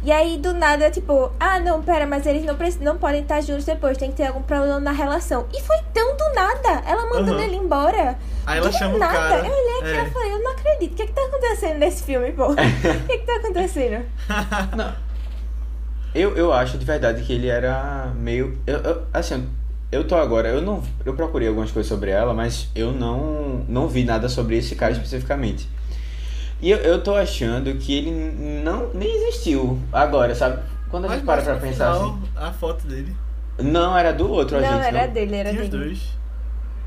[0.03, 3.65] E aí do nada, tipo, ah não, pera, mas eles não, não podem estar juntos
[3.65, 5.47] depois, tem que ter algum problema na relação.
[5.55, 7.43] E foi tão do nada, ela mandando Aham.
[7.45, 8.19] ele embora.
[8.45, 9.13] Aí ela do chama o nada.
[9.15, 9.47] cara.
[9.47, 10.05] Eu olhei aqui É.
[10.07, 10.93] e falei, eu não acredito.
[10.93, 12.49] O que é que tá acontecendo nesse filme, pô?
[12.53, 14.05] O que é que tá acontecendo?
[14.77, 14.93] Não.
[16.15, 18.59] Eu, eu acho de verdade que ele era meio.
[18.67, 19.49] Eu, eu- assim,
[19.93, 20.49] eu tô agora.
[20.49, 20.83] Eu não.
[21.05, 24.93] Eu procurei algumas coisas sobre ela, mas eu não, não vi nada sobre esse cara
[24.93, 25.69] especificamente.
[26.61, 28.11] E eu, eu tô achando que ele
[28.65, 30.63] não nem existiu agora, sabe?
[30.89, 32.23] Quando a Mas gente para pra no pensar final assim.
[32.35, 33.17] A foto dele.
[33.59, 35.09] Não, era do outro não, agente, era não.
[35.09, 35.71] dele, era Tinha os dele.
[35.71, 36.19] dois.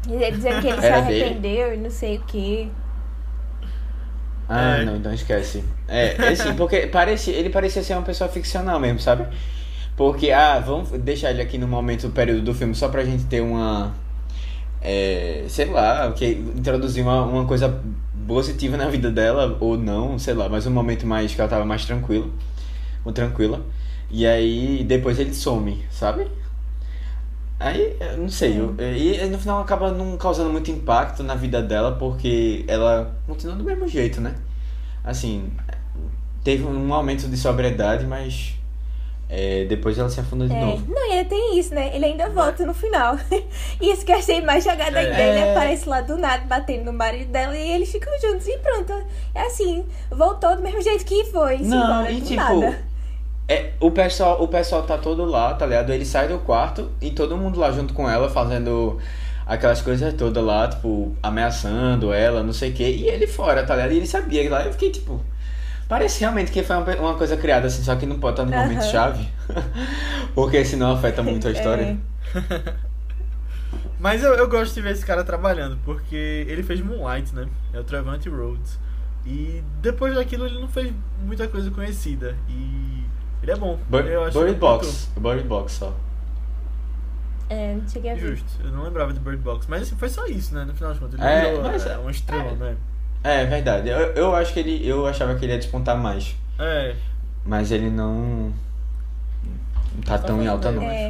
[0.08, 1.24] E ele dizendo que ele se Era dele?
[1.24, 2.72] arrependeu e não sei o que.
[4.48, 4.84] Ah, É.
[4.84, 5.64] não, então esquece.
[5.88, 9.28] É, assim, porque parecia, ele parecia ser uma pessoa ficcional mesmo, sabe?
[9.98, 13.26] Porque, ah, vamos deixar ele aqui no momento, o período do filme, só pra gente
[13.26, 13.94] ter uma.
[14.82, 17.82] É, sei lá, que introduzir uma, uma coisa
[18.30, 21.66] positiva na vida dela, ou não, sei lá, mas um momento mais que ela tava
[21.66, 22.30] mais tranquila.
[23.06, 23.66] Ou tranquila.
[24.12, 26.28] E aí depois ele some, sabe?
[27.60, 31.92] Aí, não sei, eu- e no final acaba não causando muito impacto na vida dela,
[31.98, 34.36] porque ela continua do mesmo jeito, né?
[35.04, 35.52] Assim,
[36.44, 38.56] teve um aumento de sobriedade, mas
[39.30, 40.60] é, depois ela se afunda de É.
[40.60, 40.84] novo.
[40.92, 41.92] Não, e ainda tem isso, né?
[41.96, 43.16] Ele ainda volta no final.
[43.80, 45.06] Isso que eu achei mais jogada É.
[45.06, 45.22] ainda.
[45.22, 45.52] Ele É.
[45.52, 48.92] aparece lá do nada, batendo no marido dela e eles ficam juntos e pronto.
[49.36, 51.60] É assim, voltou do mesmo jeito que foi.
[51.60, 52.80] Não, embora, e tipo, nada.
[53.48, 55.92] É, o pessoal, o pessoal tá todo lá, tá ligado?
[55.92, 59.00] Ele sai do quarto e todo mundo lá junto com ela, fazendo
[59.46, 62.84] aquelas coisas todas lá, tipo, ameaçando ela, não sei o quê.
[62.90, 63.92] E ele fora, tá ligado?
[63.94, 64.64] E ele sabia que lá.
[64.66, 65.20] Eu fiquei tipo.
[65.90, 68.56] Parece realmente que foi uma, uma coisa criada assim, só que não pode estar no
[68.56, 69.28] momento chave.
[70.36, 71.98] Porque senão afeta muito a história.
[72.36, 72.74] É.
[74.00, 77.48] Mas eu, eu gosto de ver esse cara trabalhando, porque ele fez Moonlight, né?
[77.74, 78.80] É o Trevante Rhodes.
[79.26, 82.36] E depois daquilo ele não fez muita coisa conhecida.
[82.48, 83.04] E
[83.44, 83.78] ele é bom.
[83.90, 85.10] Bir- eu acho Bird muito Box.
[85.18, 85.94] Bird Box só.
[87.50, 88.22] É, não cheguei a ver.
[88.22, 89.66] Justo, eu não lembrava de Bird Box.
[89.68, 90.64] Mas assim, foi só isso, né?
[90.64, 91.20] No final das contas.
[91.20, 92.78] Ele É, virou mas- é, uma estrela, né?
[93.24, 93.90] É verdade.
[93.90, 94.88] Eu, eu acho que ele.
[94.88, 96.36] Eu achava que ele ia despontar mais.
[96.58, 96.96] É.
[97.46, 98.54] Mas ele não.
[99.96, 100.84] Não tá tão em alta não.
[100.84, 101.10] É.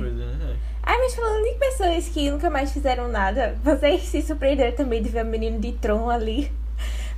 [0.81, 5.09] Ai, mas falando de pessoas que nunca mais fizeram nada, vocês se surpreenderam também de
[5.09, 6.51] ver o menino de Tron ali.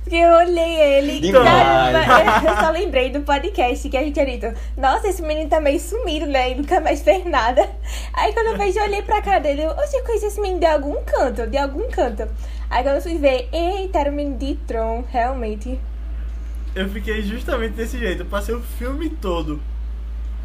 [0.02, 4.52] Porque eu olhei ele cara, eu só lembrei do podcast que a gente tinha dito,
[4.76, 6.50] nossa, esse menino tá meio sumido, né?
[6.50, 7.66] E nunca mais fez nada.
[8.12, 10.58] Aí quando eu vejo, eu olhei pra cara dele, eu, oxe, eu conheci esse menino
[10.58, 12.28] de algum canto, de algum canto.
[12.72, 15.78] Aí quando eu fui ver, eita, era o menino de Tron, realmente.
[16.74, 18.22] Eu fiquei justamente desse jeito.
[18.22, 19.60] Eu passei o filme todo.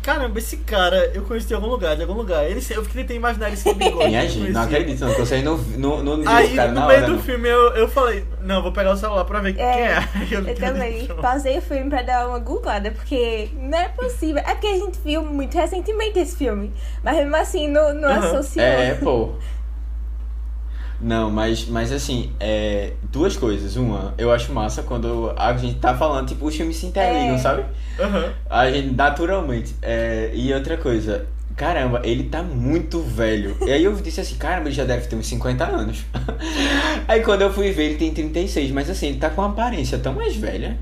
[0.03, 2.43] Caramba, esse cara eu conheci de algum lugar, de algum lugar.
[2.45, 4.07] Ele, eu fiquei tentando imaginar ele sem bigode.
[4.07, 6.79] Minha eu gente, não acredito, não, que vocês não, não, não viram Aí, cara no
[6.81, 7.07] na meio hora.
[7.07, 7.21] do não.
[7.23, 9.97] filme, eu, eu falei, não, vou pegar o celular pra ver quem É, é.
[10.15, 11.15] Aí Eu vi também Tron.
[11.17, 14.41] pausei o filme pra dar uma googlada, porque não é possível.
[14.45, 16.71] É porque a gente viu muito recentemente esse filme.
[17.03, 18.19] Mas mesmo assim, não, não Aham.
[18.19, 18.65] associou.
[18.65, 19.31] É, pô.
[20.99, 23.75] Não, mas, mas assim, é, duas coisas.
[23.75, 27.37] Uma, eu acho massa quando a gente tá falando, tipo, os filmes se interligam, É.
[27.37, 27.63] sabe?
[27.99, 28.33] Aham.
[28.49, 29.75] A gente, naturalmente.
[29.81, 33.55] É, e outra coisa, caramba, ele tá muito velho.
[33.61, 36.03] E aí eu disse assim, caramba, ele já deve ter uns 50 anos.
[37.07, 39.97] aí quando eu fui ver, ele tem 36, mas assim, ele tá com uma aparência
[39.99, 40.77] tão mais velha.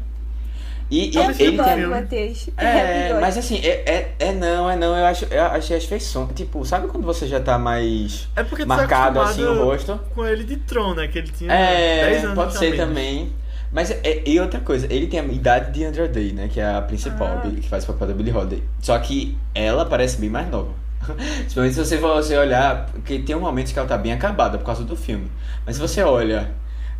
[0.90, 1.52] E, e seja tem.
[1.52, 2.50] Bigode, Matheus.
[2.58, 3.22] É, bigode.
[3.22, 6.64] mas assim, é, é, é não, é não, eu acho, eu achei as feições, tipo,
[6.66, 10.00] sabe quando você já tá mais É porque tá marcado assim o rosto?
[10.14, 11.08] com ele de Tron, né?
[11.08, 12.78] Que ele tinha É, 10 anos pode ser menos.
[12.78, 13.34] também.
[13.72, 16.48] Mas, é, e outra coisa, ele tem a idade de Andrew Day, né?
[16.48, 17.50] Que é a principal, Ah.
[17.50, 18.64] que faz o papel da Billie Holiday.
[18.80, 20.70] Só que ela parece bem mais nova.
[21.40, 24.58] Principalmente se você, for- você olhar, porque tem um momento que ela tá bem acabada
[24.58, 25.30] por causa do filme.
[25.66, 26.52] Mas se você olha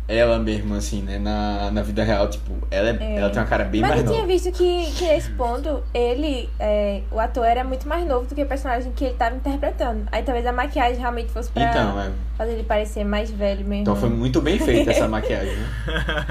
[0.08, 3.16] ela mesmo, assim, né, na, na vida real, tipo, ela, é, É.
[3.16, 4.32] ela tem uma cara bem Mas mais eu tinha nova.
[4.32, 8.42] visto que, que nesse ponto, ele, é, o ator era muito mais novo do que
[8.42, 10.06] o personagem que ele tava interpretando.
[10.12, 12.12] Aí talvez a maquiagem realmente fosse pra Então, é.
[12.38, 13.82] fazer ele parecer mais velho mesmo.
[13.82, 16.26] Então foi muito bem feita essa maquiagem, né?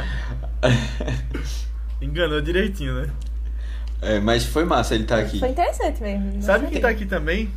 [2.01, 3.09] Enganou direitinho, né?
[4.01, 5.39] É, mas foi massa ele tá aqui.
[5.39, 6.33] Foi interessante mesmo.
[6.35, 7.51] não Sabe quem tá aqui também?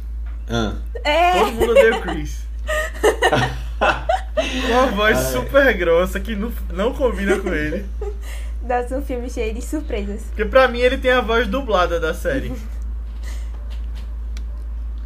[0.49, 0.73] Ah.
[1.05, 2.43] É, Todo mundo odeia o Chris.
[4.51, 5.33] Com uma voz Ai.
[5.33, 7.87] super grossa que não, não combina com ele.
[8.63, 10.23] nossa, um filme cheio de surpresas.
[10.29, 12.53] Porque pra mim ele tem a voz dublada da série.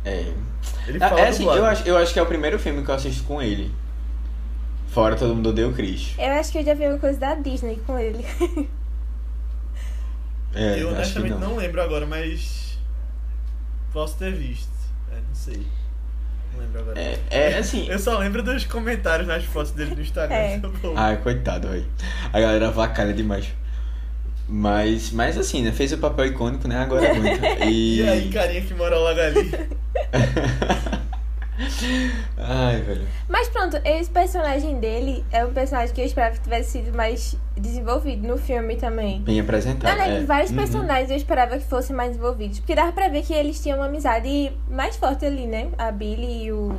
[0.04, 0.32] É.
[0.88, 2.90] Ele Ah, fala é assim, eu acho, eu acho que é o primeiro filme que
[2.90, 3.72] eu assisto com ele.
[4.88, 6.14] Fora todo mundo o Chris.
[6.18, 8.26] Eu acho que eu já vi uma coisa da Disney com ele.
[10.54, 11.40] É, eu honestamente não.
[11.40, 11.56] não.
[11.56, 12.78] lembro agora, mas.
[13.90, 14.68] Posso ter visto.
[15.10, 15.66] É, não sei.
[16.52, 17.00] Não lembro agora.
[17.00, 17.88] É, é assim.
[17.88, 20.34] Eu só lembro dos comentários nas fotos dele no Instagram.
[20.34, 20.58] É.
[20.58, 20.68] tá.
[20.96, 21.86] Ai, coitado, velho.
[22.32, 23.48] A galera vacalha demais.
[24.48, 25.72] Mas, mas assim, né?
[25.72, 26.76] Fez o papel icônico, né?
[26.78, 27.46] Agora aguenta.
[27.64, 28.00] E...
[28.00, 29.50] E aí, carinha que mora logo ali.
[32.38, 33.06] Ai, velho.
[33.28, 37.36] Mas pronto, esse personagem dele é um personagem que eu esperava que tivesse sido mais
[37.56, 39.20] desenvolvido no filme também.
[39.22, 39.96] Bem apresentado.
[39.96, 40.18] Não, né?
[40.20, 40.24] é.
[40.24, 40.56] Vários Uhum.
[40.56, 42.58] personagens eu esperava que fossem mais envolvidos.
[42.60, 45.68] Porque dava pra ver que eles tinham uma amizade mais forte ali, né?
[45.78, 46.74] A Billy e o.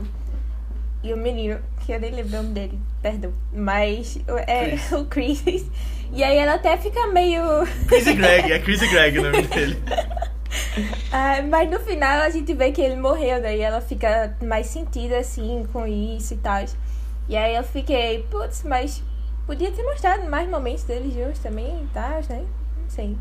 [1.03, 3.33] E o menino, que eu nem lembro o nome dele, perdão.
[3.51, 4.17] Mas
[4.47, 4.91] é Chris.
[4.93, 5.65] o Chris.
[6.13, 7.41] E aí ela até fica meio.
[7.87, 9.77] Chris e Greg, é Chris e Greg o nome dele.
[11.11, 13.55] Ah, mas no final a gente vê que ele morreu, né?
[13.55, 16.65] E ela fica mais sentida assim com isso e tal.
[17.29, 19.03] E aí eu fiquei, putz, mas
[19.45, 22.45] podia ter mostrado mais momentos deles juntos também e tal, né?
[22.81, 23.15] Não sei.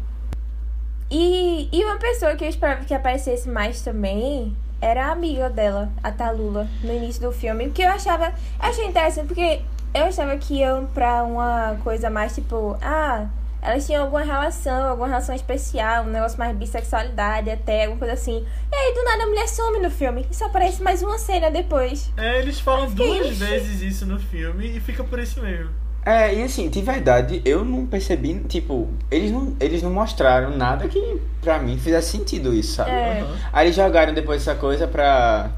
[1.11, 5.93] E, e uma pessoa que eu esperava que aparecesse mais também era a amiga dela,
[6.03, 7.67] a Talula, no início do filme.
[7.67, 8.27] Porque eu achava.
[8.29, 9.61] Eu achei interessante porque
[9.95, 13.29] eu achava que iam pra uma coisa mais tipo, ah,
[13.63, 18.45] elas tinham alguma relação, alguma relação especial, um negócio mais bissexualidade, até alguma coisa assim.
[18.71, 21.49] E aí do nada a mulher some no filme e só aparece mais uma cena
[21.49, 22.13] depois.
[22.17, 25.71] É, eles falam Que duas vezes isso no filme e fica por isso mesmo.
[26.05, 30.89] É, e assim, de verdade, eu não percebi, tipo, eles não, eles não mostraram nada
[30.89, 32.91] que pra mim fizesse sentido isso, sabe?
[32.91, 33.25] É.
[33.53, 35.53] Aí eles jogaram depois essa coisa pra.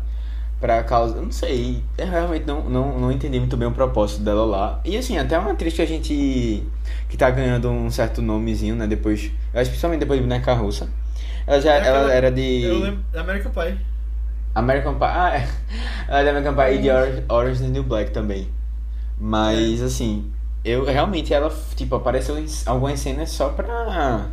[0.64, 1.16] Pra causa.
[1.18, 1.82] Eu não sei.
[1.98, 4.80] Eu realmente não, não, não entendi muito bem o propósito dela lá.
[4.82, 6.66] E assim, até uma atriz que a gente.
[7.06, 8.86] que tá ganhando um certo nomezinho, né?
[8.86, 9.30] Depois.
[9.52, 10.88] Eu acho principalmente depois de Boneca Russa.
[11.46, 12.62] Ela já É ela era de.
[12.62, 13.04] Eu lembro.
[13.14, 13.78] American Pie.
[14.54, 15.04] American Pie.
[15.04, 15.48] Ah, é.
[16.08, 18.48] Ela é de American Pie e de Orange, Orange is the New Black também.
[19.18, 20.32] Mas assim.
[20.64, 24.28] Eu realmente ela, tipo, apareceu em algumas cenas só pra.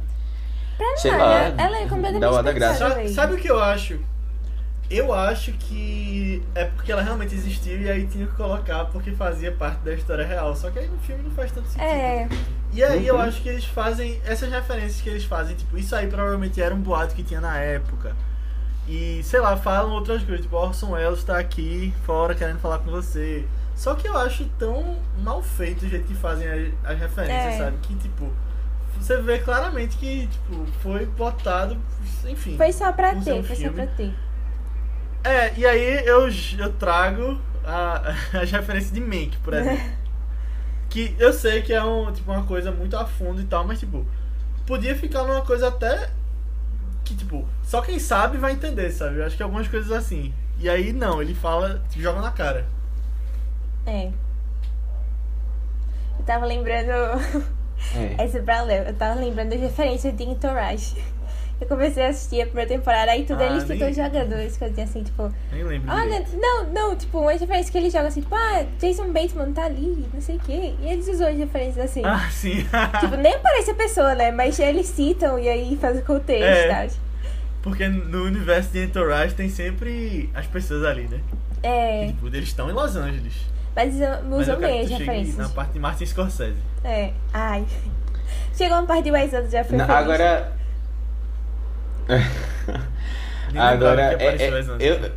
[0.96, 1.54] sei nada, lá.
[1.58, 2.86] ela é completamente dar o da graça.
[2.86, 2.90] desperdiçada.
[2.90, 3.14] Sa- velho.
[3.14, 4.00] sabe o que eu acho?
[4.94, 9.52] Eu acho que é porque ela realmente existiu e aí tinha que colocar porque fazia
[9.52, 10.54] parte da história real.
[10.56, 11.84] Só que aí no filme não faz tanto sentido.
[11.88, 12.28] É,
[12.74, 13.22] E aí eu Uhum.
[13.22, 16.80] acho que eles fazem essas referências que eles fazem, tipo, isso aí provavelmente era um
[16.80, 18.16] boato que tinha na época.
[18.88, 22.90] E, sei lá, falam outras coisas, tipo, Orson Welles tá aqui fora querendo falar com
[22.92, 23.46] você.
[23.76, 27.58] Só que eu acho tão mal feito o jeito que fazem as, as referências, É.
[27.58, 27.78] sabe?
[27.82, 28.30] Que, tipo,
[29.00, 31.78] você vê claramente que, tipo, foi botado,
[32.26, 32.56] enfim.
[32.58, 33.76] foi só pra ter, um foi só filme.
[33.76, 34.14] pra ter.
[35.24, 39.84] É, e aí eu, eu trago a- as referências de Mank, por exemplo.
[40.90, 43.80] que eu sei que é um, tipo, uma coisa muito a fundo e tal, mas
[43.80, 44.06] tipo,
[44.66, 46.10] podia ficar numa coisa até
[47.06, 49.18] que, tipo, só quem sabe vai entender, sabe?
[49.20, 50.34] Eu acho que algumas coisas assim.
[50.60, 52.66] E aí não, ele fala, tipo, joga na cara.
[53.86, 54.12] É.
[56.26, 56.92] tava lembrando.
[57.96, 58.16] É.
[58.24, 58.86] Essa é pra Léo.
[58.86, 60.96] Eu tava lembrando das referências de Entourage.
[61.62, 64.84] Eu comecei a assistir a primeira temporada, aí tudo Ah, eles citam nem- jogadores, coisinha
[64.84, 65.32] assim, tipo.
[65.54, 65.92] Nem lembro.
[65.94, 66.36] Olha, direito.
[66.38, 70.08] não, não, tipo, umas referências que eles jogam assim, tipo, ah, Jason Bateman tá ali,
[70.12, 70.74] não sei o quê.
[70.82, 72.02] E eles usam as referências assim.
[72.04, 72.66] Ah, sim.
[73.00, 74.32] Tipo, nem aparece a pessoa, né?
[74.32, 76.66] Mas eles citam e aí fazem contexto É.
[76.66, 76.98] e tal.
[77.62, 81.20] Porque no universo de Entourage tem sempre as pessoas ali, né?
[81.62, 83.34] É, Tipo, eles estão em Los Angeles.
[83.76, 83.94] mas
[84.32, 85.38] usam, bem que as referências.
[85.38, 86.58] na parte de Martin Scorsese.
[86.84, 87.64] É, ai.
[88.58, 90.02] Chegou uma parte de Wes Anderson, já foi Não, feliz.
[90.02, 90.54] agora.
[93.56, 95.12] Agora, é, é, eu,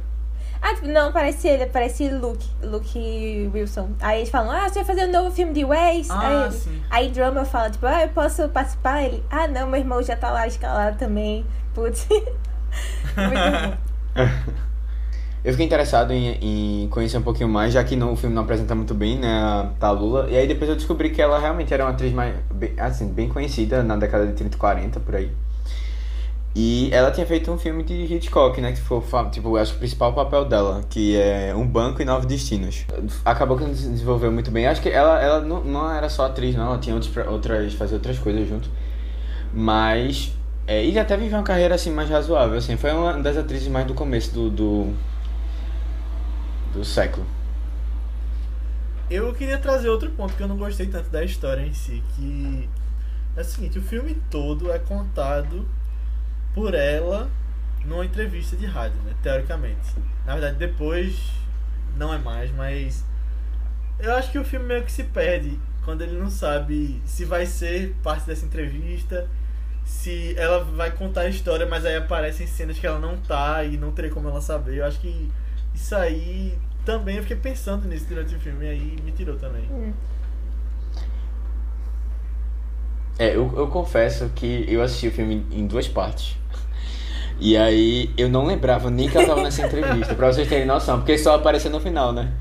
[0.61, 3.91] Ah, tipo, não, parece ele, parece Luke, Luke Wilson.
[4.01, 6.11] Aí eles falam, ah, você vai fazer um novo filme de Wes?
[6.11, 6.83] Ah, aí, sim.
[6.91, 9.03] aí Drummer fala, tipo, ah, eu posso participar?
[9.03, 11.45] Ele, ah, não, meu irmão já tá lá escalado também.
[11.75, 12.07] Putz.
[13.17, 13.77] Muito bom.
[15.45, 18.43] eu fiquei interessado em, em conhecer um pouquinho mais, já que no, o filme não
[18.43, 20.29] apresenta muito bem, né, a Talula.
[20.31, 23.29] E aí depois eu descobri que ela realmente era uma atriz mais, bem, assim, bem
[23.29, 25.31] conhecida na década de 30 e 40, por aí.
[26.55, 29.81] E ela tinha feito um filme de Hitchcock, né, que foi, tipo, acho que o
[29.81, 32.85] principal papel dela, que é Um Banco e Nove Destinos.
[33.25, 34.67] Acabou que não se desenvolveu muito bem.
[34.67, 37.97] Acho que ela, ela não, não era só atriz, não, ela tinha outros, outras, fazia
[37.97, 38.71] outras coisas junto.
[39.53, 40.33] Mas
[40.67, 43.87] é, e até viveu uma carreira assim mais razoável, assim, foi uma das atrizes mais
[43.87, 44.95] do começo do do,
[46.73, 47.27] do século.
[49.11, 52.69] Eu queria trazer outro ponto que eu não gostei tanto da história em si, que
[53.37, 55.67] é o seguinte, o filme todo é contado
[56.55, 57.29] por ela
[57.85, 59.95] numa entrevista de rádio, né, teoricamente.
[60.25, 61.31] Na verdade, depois
[61.97, 63.05] não é mais, mas
[63.99, 67.45] eu acho que o filme meio que se perde quando ele não sabe se vai
[67.45, 69.29] ser parte dessa entrevista,
[69.85, 73.77] se ela vai contar a história, mas aí aparecem cenas que ela não tá e
[73.77, 74.79] não teria como ela saber.
[74.79, 75.31] Eu acho que
[75.75, 79.65] isso aí também eu fiquei pensando nisso durante o filme e aí me tirou também.
[79.71, 79.93] Hum.
[83.19, 86.37] É, eu, eu confesso que eu assisti o filme em duas partes.
[87.41, 90.99] E aí eu não lembrava nem que ela tava nessa entrevista, pra vocês terem noção,
[90.99, 92.33] porque só apareceu no final, né?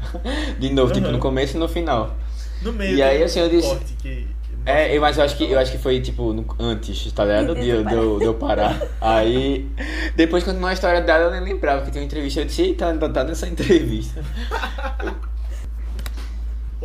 [0.60, 1.14] De novo, tipo, Uhum.
[1.14, 2.16] no começo e no final.
[2.62, 4.28] No meio E aí, assim, eu disse- que
[4.66, 7.54] É, eu- mas eu acho que eu acho que foi tipo no- antes, tá ligado?
[7.54, 8.80] De, eu- de, eu- de eu parar.
[9.02, 9.68] Aí
[10.16, 12.40] depois continuou a história dela, eu nem lembrava que tinha uma entrevista.
[12.40, 14.24] Eu disse, eita, ainda tá nessa entrevista.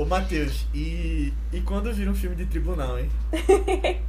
[0.01, 3.11] Ô Matheus, e, e quando vira um filme de tribunal, hein?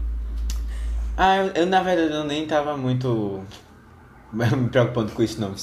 [1.17, 3.43] Ah, eu, eu, na verdade eu nem tava muito
[4.31, 5.53] me preocupando com isso não.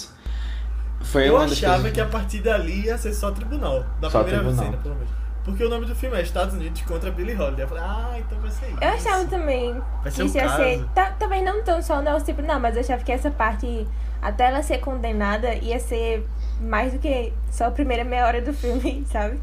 [1.01, 3.83] Foi Eu achava coisas- que a partir dali ia ser só tribunal.
[4.01, 4.65] Da Só primeira tribunal.
[4.73, 5.11] cena, pelo menos.
[5.45, 7.65] Porque o nome do filme é Estados Unidos contra Billie Holiday.
[7.65, 8.79] Eu falei, ah, então vai ser isso.
[8.83, 10.57] Eu achava também Vai que ser o isso ia caso.
[10.57, 10.85] ser.
[10.95, 13.87] tá- Talvez não tão só não, tipo, não, mas eu achava que essa parte,
[14.21, 16.27] até ela ser condenada, ia ser
[16.61, 19.39] mais do que só a primeira meia hora do filme, sabe?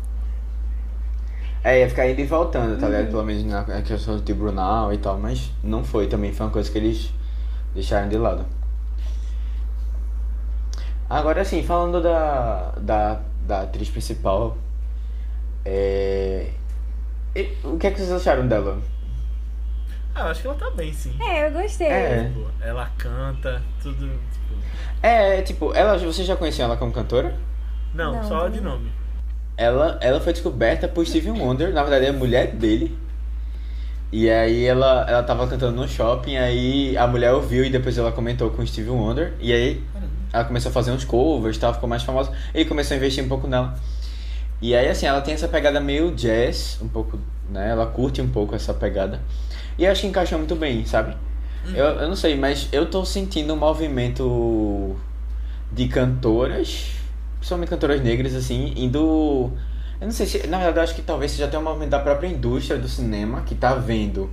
[1.64, 3.10] É, ia ficar indo e voltando, tá ligado?
[3.10, 6.70] Pelo menos na questão do tribunal e tal, mas não foi também, foi uma coisa
[6.70, 7.12] que eles
[7.74, 8.46] deixaram de lado.
[11.10, 14.58] Agora assim, falando da, da, da atriz principal,
[15.66, 16.50] é...
[17.36, 18.80] e- o que é que vocês acharam dela?
[20.16, 21.16] Ah, eu acho que ela tá bem, sim.
[21.22, 21.88] É, eu gostei.
[21.88, 22.26] É.
[22.26, 24.08] Tipo, ela canta, tudo.
[24.32, 24.56] Tipo...
[25.02, 27.36] É, tipo, ela, você já conhecia ela como cantora?
[27.94, 28.72] Não, Não, só também de não.
[28.72, 28.92] nome.
[29.56, 32.98] Ela, ela foi descoberta por Steven Wonder, na verdade é a mulher dele.
[34.12, 38.12] E aí ela, ela tava cantando no shopping, aí a mulher ouviu e depois ela
[38.12, 39.34] comentou com o Steven Wonder.
[39.40, 39.84] E aí
[40.32, 42.32] ela começou a fazer uns covers, tal, ficou mais famosa.
[42.54, 43.76] Ele começou a investir um pouco nela.
[44.62, 47.70] E aí assim, ela tem essa pegada meio jazz, um pouco, né?
[47.70, 49.20] Ela curte um pouco essa pegada.
[49.78, 51.16] E acho que encaixou muito bem, sabe?
[51.74, 54.96] Eu, eu não sei, mas eu tô sentindo um movimento
[55.72, 56.92] de cantoras,
[57.44, 59.52] principalmente cantoras negras, assim, indo.
[60.00, 60.48] Eu não sei se.
[60.48, 63.54] Na verdade, acho que talvez seja até um movimento da própria indústria do cinema que
[63.54, 64.30] tá vendo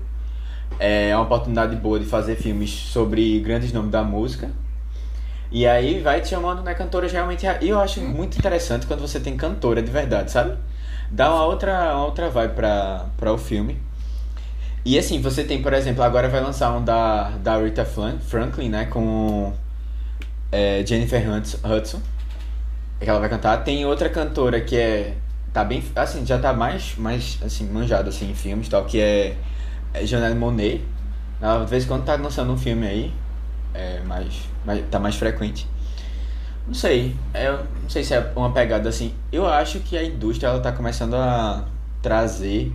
[0.79, 4.49] é, uma oportunidade boa de fazer filmes sobre grandes nomes da música.
[5.51, 7.45] E aí vai te chamando, né, cantoras realmente.
[7.61, 10.57] E eu acho muito interessante quando você tem cantora de verdade, sabe?
[11.11, 13.77] Dá uma outra, uma outra vibe pra, pra o filme.
[14.85, 18.85] E assim, você tem, por exemplo, agora vai lançar um da, da Rita Franklin, né?
[18.85, 19.53] Com
[20.53, 22.01] é, Jennifer Hudson.
[23.01, 23.65] Que ela vai cantar.
[23.65, 25.17] Tem outra cantora que é.
[25.53, 25.83] Tá bem.
[25.97, 29.37] Assim, já tá mais, mais assim, manjada assim, em filmes e tal, que é,
[29.93, 30.85] é Janelle Monet.
[31.41, 33.13] Ela de vez em quando tá lançando um filme aí.
[33.75, 34.85] É mais, mais.
[34.91, 35.67] Tá mais frequente.
[36.67, 37.17] Não sei.
[37.33, 39.15] É, não sei se é uma pegada assim.
[39.33, 41.65] Eu acho que a indústria ela tá começando a
[42.03, 42.73] trazer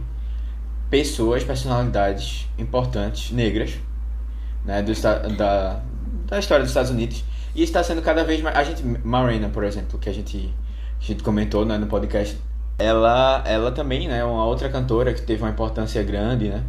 [0.89, 3.73] pessoas, personalidades importantes, negras,
[4.63, 4.93] né, do,
[5.35, 5.79] da,
[6.27, 7.23] da história dos Estados Unidos.
[7.55, 8.55] E está sendo cada vez mais.
[8.55, 10.53] A gente, Marina, por exemplo, que a gente,
[11.01, 12.37] a gente comentou né, no podcast,
[12.77, 16.63] ela, ela também, né, é uma outra cantora que teve uma importância grande, né?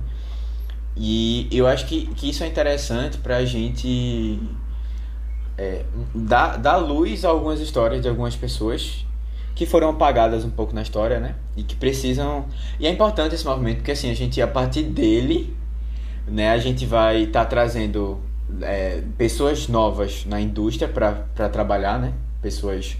[0.96, 4.40] E eu acho que, que isso é interessante pra gente
[5.58, 5.84] é,
[6.14, 9.04] dar, dar luz a algumas histórias de algumas pessoas
[9.56, 11.34] que foram apagadas um pouco na história, né?
[11.56, 12.46] E que precisam.
[12.78, 15.56] E é importante esse movimento, porque assim, a gente, a partir dele,
[16.28, 18.20] né, a gente vai estar tá trazendo
[18.62, 21.12] é, pessoas novas na indústria para
[21.48, 22.12] trabalhar, né?
[22.40, 22.96] Pessoas.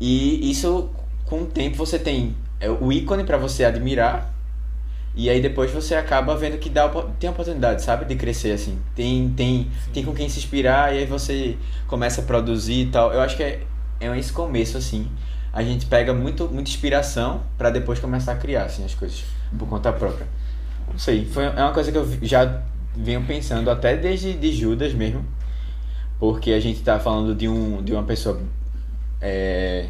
[0.00, 0.90] E isso,
[1.24, 4.34] com o tempo, você tem é, o ícone para você admirar.
[5.14, 6.88] E aí depois você acaba vendo que dá,
[7.18, 8.04] tem oportunidade, sabe?
[8.04, 8.78] De crescer, assim.
[8.94, 11.56] Tem, tem, tem com quem se inspirar e aí você
[11.86, 13.12] começa a produzir e tal.
[13.12, 13.62] Eu acho que é,
[14.00, 15.08] é esse começo, assim.
[15.52, 19.24] A gente pega muito, muita inspiração para depois começar a criar, assim, as coisas
[19.58, 20.26] por conta própria.
[20.88, 22.62] Não sei, foi, é uma coisa que eu já
[22.98, 25.24] venho pensando até desde de Judas mesmo.
[26.18, 28.40] Porque a gente tá falando de, um, de uma pessoa
[29.20, 29.86] é,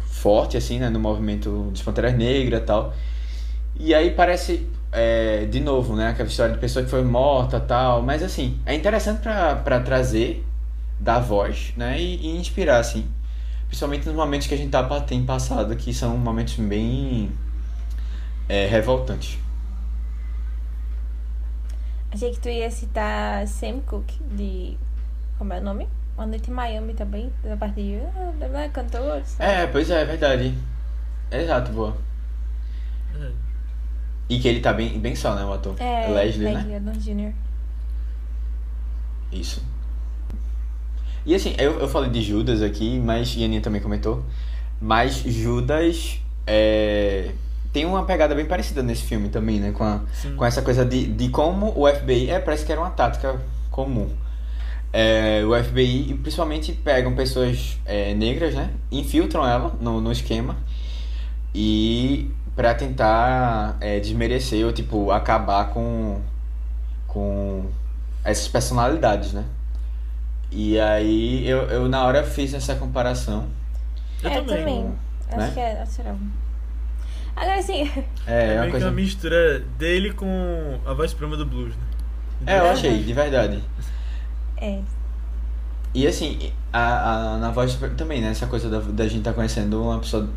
[0.00, 0.88] forte, assim, né?
[0.88, 2.94] No movimento dos Panteras Negras e tal.
[3.78, 6.08] E aí parece, é, de novo, né?
[6.08, 8.02] Aquela história de pessoa que foi morta tal.
[8.02, 10.44] Mas, assim, é interessante para trazer,
[10.98, 12.00] dar voz, né?
[12.00, 13.06] E, e, inspirar, assim.
[13.66, 17.30] Principalmente nos momentos que a gente tá, tem passado, que são momentos bem
[18.48, 19.38] é, revoltantes.
[22.12, 24.76] Achei que tu ia citar Sam Cooke, de.
[25.38, 25.88] Como é o nome?
[26.16, 27.98] Uma noite em Miami também, da parte de.
[27.98, 29.22] Ah, cantor.
[29.24, 29.50] Sabe?
[29.50, 30.54] É, pois é, é verdade.
[31.30, 31.96] Exato, boa.
[33.14, 33.30] É.
[34.28, 35.74] E que ele tá bem, bem só, né, o ator?
[35.80, 36.92] É, Leslie, Leslie né?
[36.98, 37.34] Jr.
[39.32, 39.62] Isso.
[41.24, 44.24] E assim, eu, eu falei de Judas aqui, mas e a Aninha também comentou.
[44.80, 47.32] Mas Judas é
[47.72, 49.72] tem uma pegada bem parecida nesse filme também, né?
[49.72, 50.00] Com, a,
[50.36, 52.30] com essa coisa de, de como o FBI.
[52.30, 53.40] É, parece que era uma tática
[53.70, 54.10] comum.
[54.92, 58.70] É, o FBI, principalmente, pegam pessoas é, negras, né?
[58.90, 60.56] Infiltram ela no, no esquema.
[61.54, 66.20] E para tentar é, desmerecer ou, tipo, acabar com,
[67.06, 67.66] com
[68.24, 69.44] essas personalidades, né?
[70.50, 73.46] E aí eu, eu na hora fiz essa comparação.
[74.22, 74.56] Eu, eu também.
[74.56, 74.84] também.
[74.84, 74.96] Né?
[75.30, 76.16] Acho que é, será.
[77.40, 77.90] Agora assim.
[78.26, 78.86] É, é, uma, coisa...
[78.86, 81.82] uma mistura dele com a voz prima do blues, né?
[82.54, 83.64] É, eu achei, de verdade.
[84.58, 84.78] É.
[85.94, 88.28] E assim, a, a, na voz também, né?
[88.28, 90.28] Essa coisa da, da gente tá conhecendo uma pessoa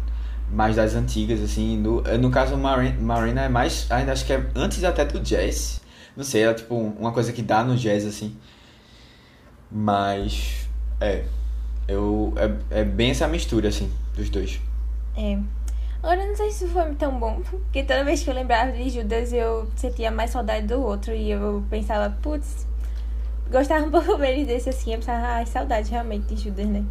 [0.49, 1.77] mais das antigas, assim.
[1.77, 3.85] No, no caso, Marina, Marina é mais.
[3.91, 5.81] Ainda acho que é antes até do jazz.
[6.15, 8.33] Não sei, é tipo uma coisa que dá no jazz, assim.
[9.69, 10.69] Mas.
[11.01, 11.25] É.
[11.85, 14.61] Eu, é, é bem essa mistura, assim, dos dois.
[15.17, 15.37] É.
[16.03, 19.31] Agora, não sei se foi tão bom, porque toda vez que eu lembrava de Judas,
[19.31, 21.13] eu sentia mais saudade do outro.
[21.13, 22.67] E eu pensava, putz,
[23.49, 24.91] gostava um pouco menos desse assim.
[24.91, 26.83] Eu pensava, ai, saudade realmente de Judas, né?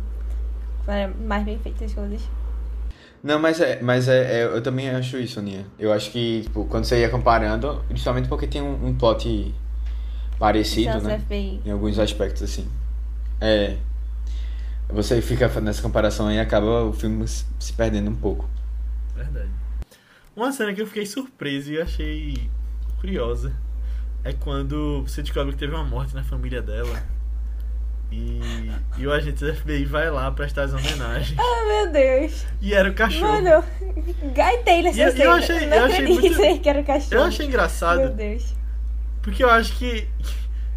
[1.26, 2.22] Mais bem feitas as coisas.
[3.22, 5.66] Não, mas é, mas é, é, eu também acho isso, Aninha.
[5.78, 9.54] Eu acho que, tipo, quando você ia comparando, principalmente porque tem um, um plot
[10.38, 11.18] parecido, né?
[11.18, 11.60] FBI.
[11.66, 12.66] Em alguns aspectos, assim.
[13.38, 13.76] É.
[14.88, 18.51] Você fica nessa comparação e acaba o filme se perdendo um pouco.
[19.22, 19.50] Verdade.
[20.34, 22.50] Uma cena que eu fiquei surpreso e achei
[23.00, 23.52] curiosa
[24.24, 27.02] é quando você descobre que teve uma morte na família dela.
[28.10, 28.40] E,
[28.98, 31.38] e o agente do FBI vai lá prestar as homenagens.
[31.38, 32.46] Ah, meu Deus.
[32.60, 33.42] E era o cachorro.
[33.42, 33.64] Mano,
[34.34, 35.24] gaitei nessa e, cena.
[35.24, 37.14] Eu achei, não eu achei muito, que era o cachorro.
[37.14, 37.98] Eu achei engraçado.
[37.98, 38.54] Meu Deus.
[39.22, 40.08] Porque eu acho que,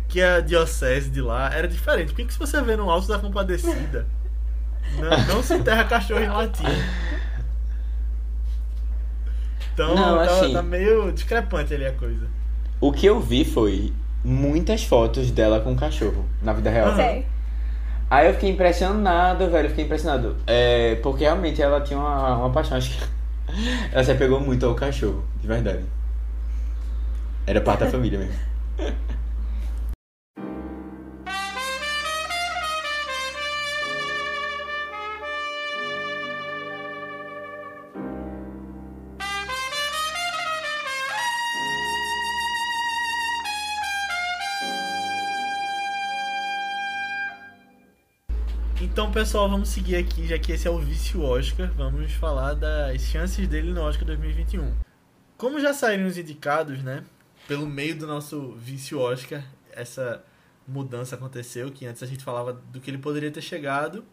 [0.08, 2.10] que a diocese de lá era diferente.
[2.10, 4.08] Por que, que se você vê no Alto da Compadecida,
[4.98, 6.64] não, não se enterra cachorro em latim?
[9.76, 12.26] Então não, tá, assim, tá meio discrepante ali a coisa.
[12.80, 13.92] O que eu vi foi
[14.24, 16.90] muitas fotos dela com o cachorro na vida real.
[16.90, 17.24] Uhum.
[18.10, 19.68] Aí eu fiquei impressionado, velho.
[19.70, 20.38] Fiquei impressionado.
[20.48, 22.78] É, porque realmente ela tinha uma, uma paixão.
[22.78, 23.04] Acho que
[23.92, 25.84] ela se apegou muito ao cachorro, de verdade.
[27.46, 28.40] Era parte da família mesmo.
[49.16, 53.48] pessoal, vamos seguir aqui, já que esse é o vício Oscar, vamos falar das chances
[53.48, 54.74] dele no Oscar 2021.
[55.38, 57.02] Como já saíram os indicados, né,
[57.48, 59.42] pelo meio do nosso vício Oscar,
[59.72, 60.22] essa
[60.68, 64.04] mudança aconteceu, que antes a gente falava do que ele poderia ter chegado,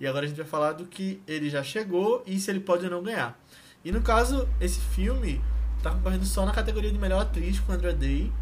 [0.00, 2.84] e agora a gente vai falar do que ele já chegou e se ele pode
[2.84, 3.40] ou não ganhar.
[3.84, 5.40] E no caso, esse filme
[5.84, 8.32] tá concorrendo só na categoria de melhor atriz com Andra Day.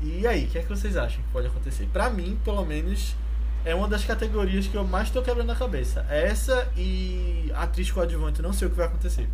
[0.00, 1.86] E aí, o que é que vocês acham que pode acontecer?
[1.92, 3.14] Para mim, pelo menos,
[3.64, 6.04] é uma das categorias que eu mais estou quebrando a cabeça.
[6.10, 9.26] Essa e atriz coadjuvante, não sei o que vai acontecer.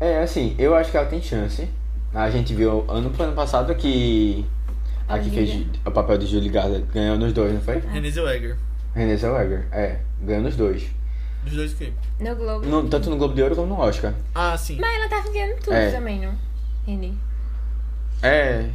[0.00, 1.68] É, assim, eu acho que ela tem chance.
[2.12, 4.44] A gente viu ano ano passado que
[5.08, 7.78] a que fez o papel de Julie Garland ganhou nos dois, não foi?
[7.80, 8.56] Renée Zellweger.
[8.94, 10.86] Renée Zellweger, é, ganhou nos dois.
[11.44, 11.92] Dos dois o quê?
[12.20, 12.66] No Globo.
[12.66, 14.14] No- tanto no Globo de Ouro como no Oscar.
[14.34, 14.78] Ah, sim.
[14.80, 15.90] Mas ela tava ganhando tudo É.
[15.90, 16.34] também, não?
[16.86, 17.12] Renê.
[18.22, 18.70] É.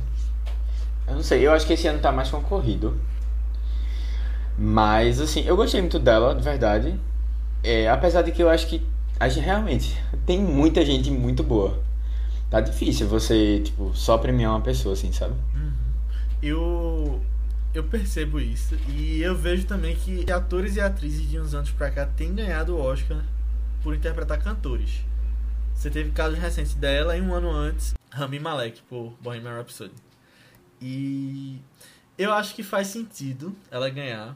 [1.09, 2.95] Eu não sei, eu acho que esse ano tá mais concorrido.
[4.57, 6.99] Mas, assim, eu gostei muito dela, de verdade.
[7.63, 8.85] É, apesar de que eu acho que
[9.19, 11.81] a gente realmente tem muita gente muito boa.
[12.49, 15.33] Tá difícil você, tipo, só premiar uma pessoa, assim, sabe?
[16.41, 17.21] Eu,
[17.73, 18.75] eu percebo isso.
[18.87, 22.75] E eu vejo também que atores e atrizes de uns anos pra cá têm ganhado
[22.75, 23.23] o Oscar
[23.83, 25.01] por interpretar cantores.
[25.75, 29.93] Você teve casos recentes dela e um ano antes, Rami Malek por Bohemian Rhapsody.
[30.81, 31.59] E
[32.17, 34.35] eu acho que faz sentido ela ganhar.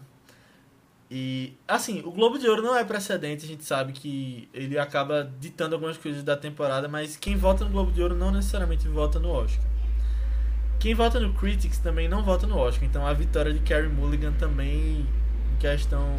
[1.10, 5.32] E, assim, o Globo de Ouro não é precedente, a gente sabe que ele acaba
[5.40, 9.20] ditando algumas coisas da temporada, mas quem vota no Globo de Ouro não necessariamente vota
[9.20, 9.64] no Oscar.
[10.80, 14.34] Quem vota no Critics também não vota no Oscar, então a vitória de Carey Mulligan
[14.34, 15.08] também,
[15.54, 16.18] em questão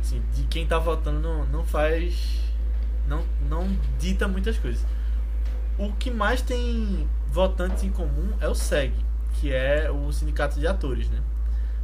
[0.00, 2.40] assim, de quem tá votando, não, não faz.
[3.08, 3.68] Não, não
[3.98, 4.84] dita muitas coisas.
[5.78, 8.94] O que mais tem votantes em comum é o SEG,
[9.34, 11.18] que é o Sindicato de Atores, né?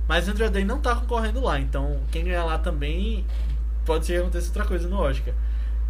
[0.09, 3.25] Mas Andrew Day não tá concorrendo lá, então quem ganhar lá também
[3.85, 5.33] pode ser que aconteça outra coisa no Oscar.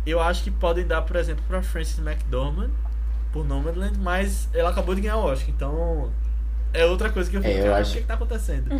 [0.06, 2.70] Eu acho que podem dar, por exemplo, pra Frances McDormand
[3.32, 6.10] por Nomadland, mas ela acabou de ganhar o Oscar, então
[6.72, 8.70] é outra coisa que eu fico, É, eu "Caralho, acho- o que, que tá acontecendo?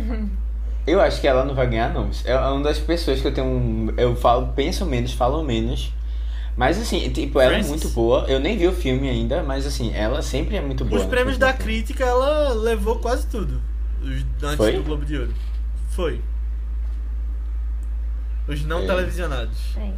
[0.85, 2.09] Eu acho que ela não vai ganhar, não.
[2.25, 3.45] É uma das pessoas que eu tenho.
[3.47, 5.93] um- Eu falo, penso menos, falo menos.
[6.57, 7.67] Mas assim, tipo, ela Frances.
[7.67, 8.25] é muito boa.
[8.27, 11.01] Eu nem vi o filme ainda, mas assim, ela sempre é muito boa.
[11.01, 11.51] Os prêmios filme.
[11.51, 13.61] da crítica, ela levou quase tudo.
[14.01, 14.73] Os, antes Foi?
[14.73, 15.33] do Globo de Ouro.
[15.89, 16.21] Foi.
[18.47, 18.85] Os não É.
[18.87, 19.57] televisionados.
[19.77, 19.91] É.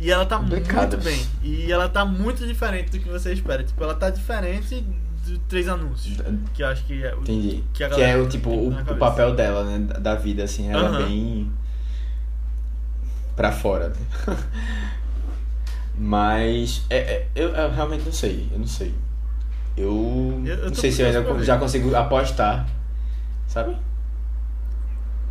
[0.00, 0.92] E ela tá Complicado.
[0.96, 1.26] muito bem.
[1.42, 3.62] E ela tá muito diferente do que você espera.
[3.62, 4.84] Tipo, ela tá diferente
[5.24, 6.16] de três anúncios.
[6.54, 7.20] Que eu acho que é o.
[7.20, 7.62] Entendi.
[7.72, 9.78] Que Que, a galera é o tipo, o, o papel dela, né?
[9.78, 11.04] da- Da vida, assim, ela Aham.
[11.06, 11.52] bem.
[13.42, 13.88] Pra fora.
[13.88, 13.96] né?
[15.98, 16.82] Mas.
[16.88, 18.48] É, é, eu, eu realmente não sei.
[18.52, 18.94] Eu não sei.
[19.76, 20.42] Eu.
[20.46, 22.68] Eu- eu não sei se eu ainda já consigo apostar.
[23.48, 23.76] Sabe?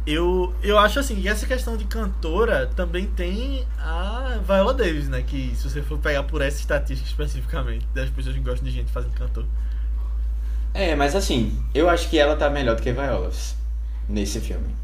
[0.06, 5.22] Eu, eu acho assim, que essa questão de cantora também tem a Viola Davis, né?
[5.22, 8.92] Que se você for pegar por essa estatística especificamente, das pessoas que gostam de gente
[8.92, 9.46] fazendo cantor.
[10.74, 13.32] É, mas assim, eu acho que ela tá melhor do que Viola
[14.10, 14.76] nesse filme.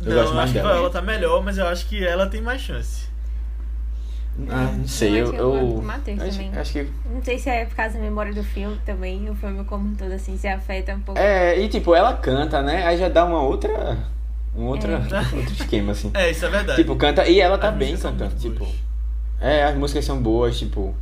[0.00, 0.72] Eu não, gosto eu mais acho que dela.
[0.74, 3.08] Viola tá melhor, mas eu acho que ela tem mais chance.
[4.48, 5.52] Ah, não sei, eu eu.
[5.88, 6.92] acho que eu acho, acho que.
[7.12, 9.94] Não sei se é por causa da memória do filme também, o filme como um
[9.96, 11.20] todo assim se afeta um pouco.
[11.20, 12.86] É, e tipo, ela canta, né?
[12.86, 13.98] Aí já dá uma outra.
[14.54, 15.18] Um outra, É.
[15.36, 16.12] outro esquema, assim.
[16.14, 16.80] É, isso é verdade.
[16.80, 17.26] Tipo, canta.
[17.26, 18.60] E ela tá As bem cantando, tipo.
[18.60, 18.76] boas.
[19.40, 20.94] É, as músicas são boas, tipo.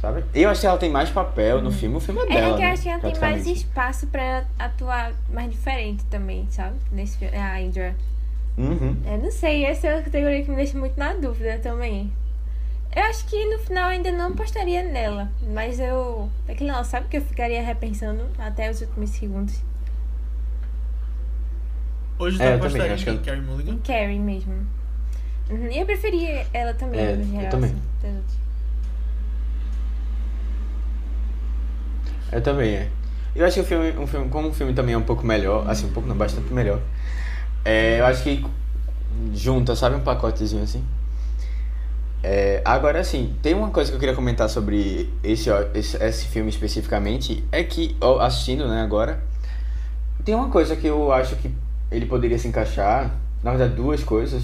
[0.00, 0.22] Sabe?
[0.34, 2.46] Eu acho que ela tem mais papel no filme, o filme é É, dela.
[2.56, 2.72] que eu né?
[2.72, 6.76] acho que ela tem mais espaço pra ela atuar mais diferente também, sabe?
[6.92, 7.34] Nesse filme.
[7.36, 7.96] A Indra.
[8.58, 8.96] Uhum.
[9.06, 12.12] Eu não sei, essa é uma categoria que me deixa muito na dúvida também.
[12.94, 16.28] Eu acho que no final ainda não apostaria nela, mas eu.
[16.48, 19.62] É que não, sabe que eu ficaria repensando até os últimos segundos.
[22.18, 23.72] Hoje É, eu eu tô também, que em eu- Carrie Mulligan.
[23.74, 24.66] Em Carrie mesmo.
[25.50, 27.50] Uhum, E eu preferia ela também, É, no eu geral.
[27.50, 27.70] também.
[27.70, 28.38] assim, das outras.
[32.32, 32.88] Eu também, é.
[33.34, 35.68] Eu acho que o filme, um filme, como o filme também é um pouco melhor,
[35.70, 36.80] assim, um pouco não, bastante melhor.
[37.64, 38.44] É, eu acho que
[39.34, 40.84] junta, sabe, um pacotezinho assim.
[42.22, 46.50] É, agora, assim, tem uma coisa que eu queria comentar sobre esse, esse, esse filme
[46.50, 49.22] especificamente, é que, assistindo, né, agora,
[50.24, 51.50] tem uma coisa que eu acho que
[51.90, 54.42] ele poderia se encaixar, na verdade, duas coisas,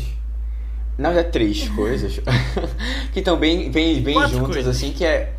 [0.96, 2.20] na verdade, três coisas,
[3.12, 4.76] que estão bem, bem, bem Quatro juntas, coisas.
[4.76, 5.32] assim, que é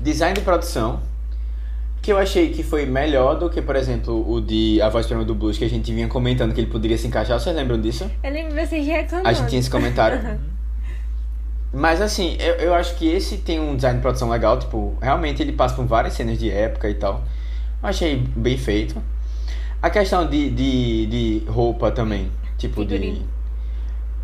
[0.00, 1.00] design de produção,
[2.00, 5.24] que eu achei que foi melhor do que, por exemplo, o de A Voz Prima
[5.24, 7.38] do Blues, que a gente vinha comentando que ele poderia se encaixar.
[7.38, 8.10] Vocês lembram disso?
[8.22, 9.28] Eu lembro de vocês reclamando.
[9.28, 10.38] A gente tinha esse comentário.
[11.72, 15.42] Mas assim, eu, eu acho que esse tem um design de produção legal, tipo, realmente
[15.42, 17.24] ele passa por várias cenas de época e tal.
[17.82, 19.00] Eu achei bem feito.
[19.80, 22.96] A questão de, de, de roupa também, tipo de.
[22.96, 23.28] Figurino.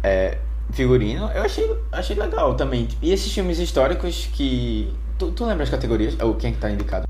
[0.02, 0.38] É,
[0.72, 2.88] figurino, eu achei, achei legal também.
[3.00, 4.92] E esses filmes históricos que.
[5.18, 6.16] Tu, tu lembra as categorias?
[6.20, 7.06] Ou quem é que tá indicado?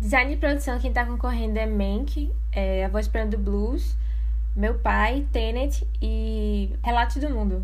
[0.00, 3.94] Design de produção, quem tá concorrendo é Mank, é A Voz Prima do Blues,
[4.56, 7.62] Meu Pai, Tenet e Relatos do Mundo.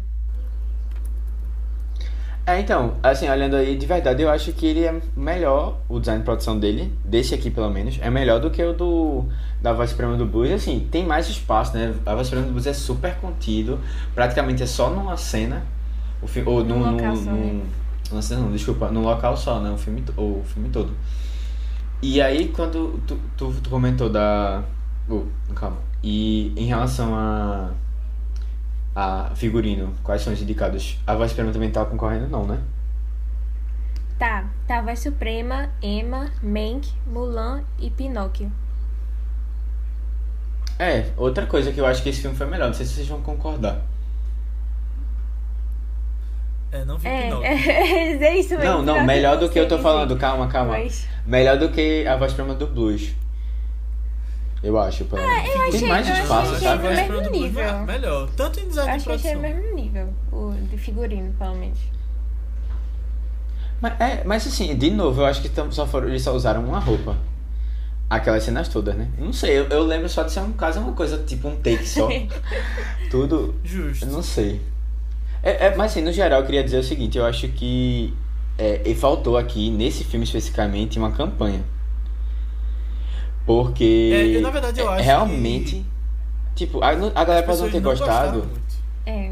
[2.45, 6.21] É, então, assim, olhando aí, de verdade, eu acho que ele é melhor, o design
[6.21, 9.25] de produção dele, desse aqui pelo menos, é melhor do que o do
[9.63, 10.51] da Voz Suprema do Blues.
[10.53, 11.95] Assim, tem mais espaço, né?
[12.05, 13.81] A Voz Suprema do Blues é super contido,
[14.15, 15.65] praticamente é só numa cena,
[16.45, 17.63] ou Num no, local só, né?
[18.21, 19.71] sei não, desculpa, no local só, né?
[19.71, 20.93] O filme, o filme todo.
[22.03, 24.63] E aí quando tu, tu, tu comentou da.
[25.09, 25.25] Oh,
[25.55, 25.79] calma.
[26.03, 27.71] E em relação a.
[28.95, 30.99] A figurino, quais são os indicados?
[31.07, 32.63] A voz suprema também tá concorrendo, não, né?
[34.19, 38.51] Tá, tá, Voz Suprema, Emma, Mank, Mulan e Pinóquio.
[40.79, 43.09] É, outra coisa que eu acho que esse filme foi melhor, não sei se vocês
[43.09, 43.83] vão concordar.
[46.73, 47.47] É, não vi É, Pinóquio.
[47.49, 48.65] é, é isso mesmo.
[48.65, 50.73] Não, não, melhor do que eu tô falando, calma, calma.
[50.73, 53.15] Mas- Melhor do que a voz suprema do blues.
[54.63, 55.37] Eu acho, pelo menos.
[55.39, 56.83] Ah, eu achei- Tem mais eu espaço, achei sabe?
[56.83, 57.63] no Voz mesmo Blues nível.
[57.65, 58.29] é Melhor.
[58.37, 59.63] Tanto em design de Acho que achei no produção.
[59.63, 61.79] mesmo nível, o de figurino, pelo menos.
[63.81, 66.65] Mas, é, mas assim, de novo, eu acho que tam- só foram, eles só usaram
[66.65, 67.17] uma roupa.
[68.09, 69.09] Aquelas cenas todas, né?
[69.19, 71.87] Não sei, eu, eu lembro só de ser um caso, uma coisa tipo um take
[71.87, 72.09] só.
[73.11, 73.55] Tudo.
[73.65, 74.05] Justo.
[74.07, 74.61] Eu não sei.
[75.43, 78.13] É, é, mas assim, no geral, eu queria dizer o seguinte: eu acho que
[78.59, 81.63] é, e faltou aqui, nesse filme especificamente, uma campanha.
[83.45, 84.11] Porque.
[84.13, 85.85] É, eu, na verdade, eu é, acho Realmente.
[86.55, 88.49] Tipo, a, a galera pode não ter não gostado.
[89.05, 89.31] É.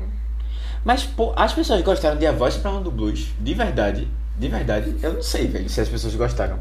[0.84, 3.28] Mas, pô, as pessoas gostaram de A Voz para do Blues.
[3.40, 4.06] De verdade.
[4.38, 4.94] De verdade.
[5.02, 6.58] Eu não sei, velho, se as pessoas gostaram.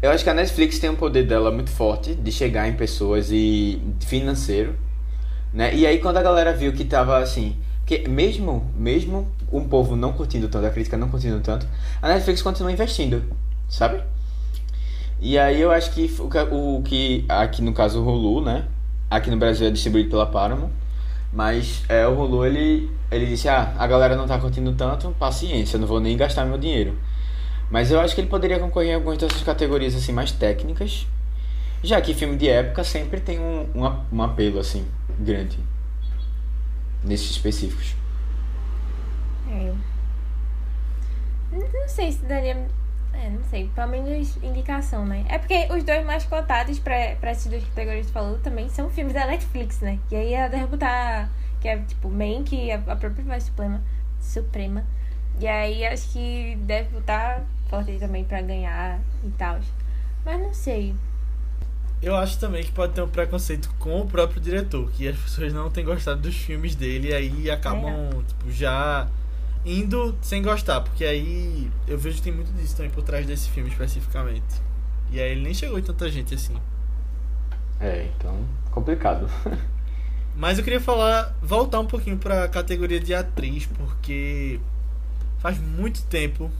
[0.00, 3.30] Eu acho que a Netflix tem um poder dela muito forte de chegar em pessoas
[3.30, 4.74] e financeiro,
[5.54, 5.72] né?
[5.72, 10.12] E aí quando a galera viu que tava assim, que mesmo mesmo um povo não
[10.12, 11.66] curtindo tanto, a crítica não curtindo tanto,
[12.00, 13.22] a Netflix continua investindo,
[13.68, 14.02] sabe?
[15.20, 16.10] E aí eu acho que
[16.50, 18.66] o que, aqui no caso o Hulu, né?
[19.10, 20.70] Aqui no Brasil é distribuído pela Paramount,
[21.32, 25.78] mas é o Hulu ele ele disse: "Ah, a galera não tá curtindo tanto, paciência,
[25.78, 26.96] não vou nem gastar meu dinheiro".
[27.70, 31.06] Mas eu acho que ele poderia concorrer em algumas dessas categorias assim mais técnicas,
[31.82, 34.84] já que filme de época sempre tem um, um, um apelo assim
[35.18, 35.58] grande
[37.04, 37.94] nesses específicos.
[39.50, 39.74] É.
[41.52, 42.66] Não sei se daria.
[43.12, 43.70] É, não sei.
[43.74, 45.24] Pelo menos indicação, né?
[45.28, 48.88] É porque os dois mais cotados pra, pra essas duas categorias que falou também são
[48.90, 49.98] filmes da Netflix, né?
[50.10, 51.28] E aí deve botar.
[51.60, 53.80] Que é tipo Mank a, a própria Voz Suprema.
[54.20, 54.84] Suprema.
[55.38, 59.60] E aí acho que deve botar forte também pra ganhar e tal.
[60.24, 60.94] Mas não sei.
[62.02, 65.52] Eu acho também que pode ter um preconceito com o próprio diretor, que as pessoas
[65.52, 69.08] não têm gostado dos filmes dele e aí acabam, tipo, já
[69.64, 73.48] indo sem gostar, porque aí eu vejo que tem muito disso também por trás desse
[73.50, 74.60] filme especificamente.
[75.12, 76.56] E aí ele nem chegou em tanta gente assim.
[77.78, 78.36] É, então
[78.72, 79.28] complicado.
[80.34, 84.58] Mas eu queria falar, voltar um pouquinho pra categoria de atriz, porque
[85.38, 86.50] faz muito tempo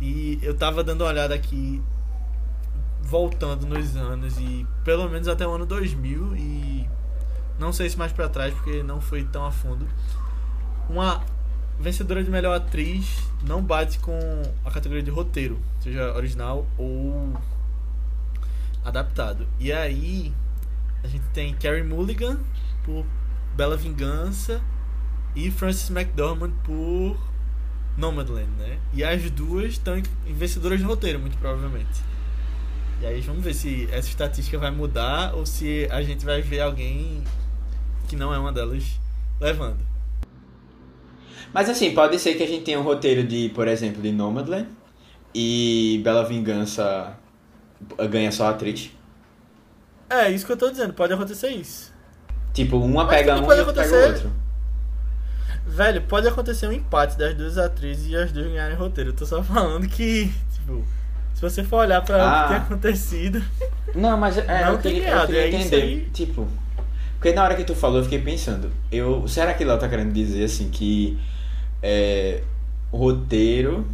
[0.00, 1.82] e eu tava dando uma olhada aqui,
[3.06, 6.88] voltando nos anos e pelo menos até o ano 2000 e
[7.58, 9.86] não sei se mais pra trás porque não foi tão a fundo.
[10.88, 11.24] Uma
[11.78, 14.18] vencedora de melhor atriz não bate com
[14.64, 17.32] a categoria de roteiro, seja original ou
[18.84, 19.46] adaptado.
[19.58, 20.32] E aí
[21.04, 22.38] a gente tem Carey Mulligan
[22.84, 23.06] por
[23.54, 24.60] Bela Vingança
[25.34, 27.16] e Frances McDormand por
[27.96, 28.78] Nomadland, né?
[28.92, 32.15] E as duas estão em vencedoras de roteiro, muito provavelmente.
[33.00, 36.60] E aí vamos ver se essa estatística vai mudar ou se a gente vai ver
[36.60, 37.22] alguém
[38.08, 38.98] que não é uma delas
[39.40, 39.78] levando.
[41.52, 44.68] Mas assim, pode ser que a gente tenha um roteiro de, por exemplo, de Nomadland
[45.34, 47.16] e Bela Vingança
[48.10, 48.90] ganha só a atriz.
[50.08, 51.92] É, isso que eu tô dizendo, pode acontecer isso.
[52.52, 54.32] Tipo, uma Mas pega um e outra pega o outro.
[55.66, 59.10] Velho, pode acontecer um empate das duas atrizes e as duas ganharem roteiro.
[59.10, 60.84] Eu tô só falando que, tipo,
[61.36, 62.42] se você for olhar pra o Ah.
[62.42, 63.42] que tem acontecido.
[63.94, 65.82] Não, mas é, Não eu tem queria, eu queria é entender.
[65.82, 66.08] aí.
[66.12, 66.48] Tipo,
[67.18, 68.70] porque na hora que tu falou, eu fiquei pensando.
[68.90, 71.18] Eu, será que ela tá querendo dizer assim que
[71.82, 72.42] é,
[72.90, 73.86] o roteiro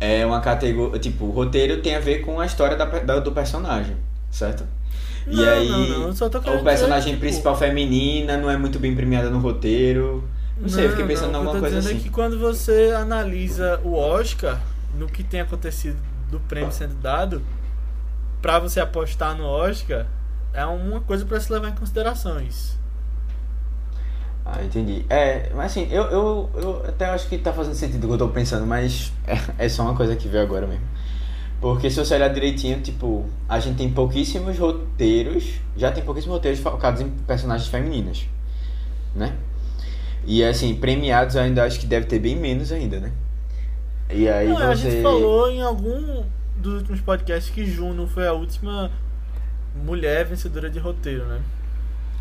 [0.00, 0.98] é uma categoria.
[0.98, 3.96] Tipo, o roteiro tem a ver com a história da, da- do personagem,
[4.30, 4.64] certo?
[5.26, 8.94] e Não, aí, não, não, o personagem dizer, tipo, principal feminina não é muito bem
[8.94, 10.24] premiada no roteiro.
[10.60, 12.00] Não sei, eu fiquei pensando em o alguma coisa dizendo assim.
[12.00, 14.60] é que quando você analisa o Oscar,
[14.94, 15.98] no que tem acontecido
[16.30, 17.42] do prêmio sendo dado,
[18.40, 20.06] pra você apostar no Oscar,
[20.52, 22.80] é uma coisa pra se levar em consideração isso.
[24.44, 25.04] Ah, entendi.
[25.08, 28.18] É, mas assim, eu, eu, eu até acho que tá fazendo sentido o que eu
[28.18, 30.84] tô pensando, mas é, é só uma coisa que veio agora mesmo.
[31.60, 36.58] Porque se você olhar direitinho, tipo, a gente tem pouquíssimos roteiros, já tem pouquíssimos roteiros
[36.58, 38.26] focados em personagens femininas,
[39.14, 39.36] né?
[40.26, 43.12] E assim, premiados ainda acho que deve ter bem menos ainda, né?
[44.12, 44.64] E aí Não, você.
[44.64, 46.24] A gente falou em algum
[46.56, 48.90] dos últimos podcasts que Juno foi a última
[49.74, 51.40] mulher vencedora de roteiro, né?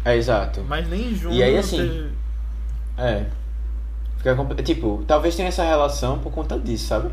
[0.05, 0.61] É exato.
[0.67, 2.11] Mas nem Juno E aí, assim, teve-
[2.97, 3.25] É.
[4.17, 7.11] Fica, tipo, talvez tenha essa relação por conta disso, sabe?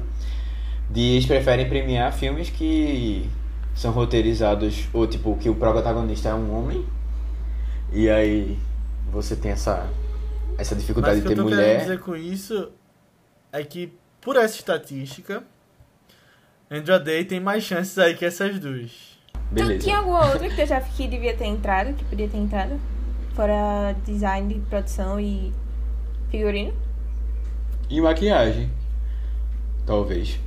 [0.90, 3.28] De eles preferem premiar filmes que
[3.74, 6.84] são roteirizados, ou tipo, que o protagonista é um homem,
[7.92, 8.58] e aí
[9.10, 9.88] você tem essa,
[10.58, 11.80] essa Mas dificuldade o que de eu ter tô querendo mulher.
[11.80, 12.70] dizer com isso
[13.52, 13.92] é que,
[14.28, 15.42] por essa estatística,
[16.70, 18.90] Andrew Day tem mais chances aí que essas duas.
[19.50, 19.78] Beleza.
[19.78, 22.78] Tinha alguma outra que eu já que devia ter entrado, que podia ter entrado?
[23.34, 25.50] Fora design, de produção e
[26.30, 26.74] figurino?
[27.88, 28.70] E maquiagem.
[29.86, 30.38] Talvez.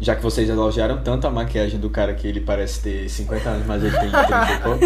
[0.00, 3.66] Já que vocês elogiaram tanto a maquiagem do cara que ele parece ter 50 anos,
[3.66, 4.80] mas ele tem 30 e pouco.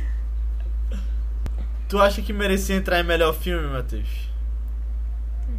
[1.90, 4.27] Tu acha que merecia entrar em melhor filme, Matheus?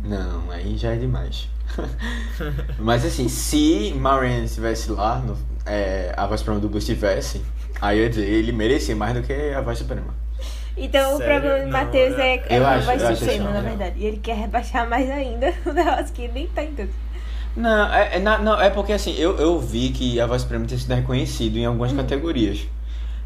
[0.04, 1.48] Não, aí já é demais.
[2.80, 7.42] Mas assim, se Marianne estivesse lá, no, é, a voz suprema do Bruce estivesse,
[7.82, 10.14] aí eu ia dizer, ele merecia mais do que a voz suprema.
[10.78, 11.38] Então Sério?
[11.38, 13.96] o problema do Matheus é- é, é Eu a acho- voz suprema, assim, na verdade.
[14.00, 16.90] E ele quer rebaixar mais ainda o negócio que nem tá em tudo.
[17.56, 20.66] Não, é, é, na- não, é porque assim, eu, eu vi que a voz suprema
[20.66, 22.66] tinha sido reconhecido em algumas categorias.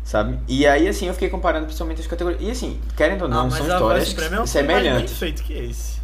[0.04, 0.38] Sabe?
[0.50, 2.42] E aí, assim, eu fiquei comparando principalmente as categorias.
[2.42, 5.18] E assim, querendo ou não, Ah, são histórias é um mais bem semelhantes.
[5.18, 6.03] feito que esse.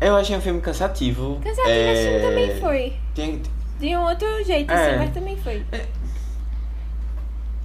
[0.00, 1.38] Eu achei um filme cansativo.
[1.42, 1.92] Cansativo é...
[1.92, 2.92] assim também foi.
[3.14, 3.42] Tem,
[3.78, 4.88] De um outro jeito, É.
[4.90, 5.64] assim, mas também foi.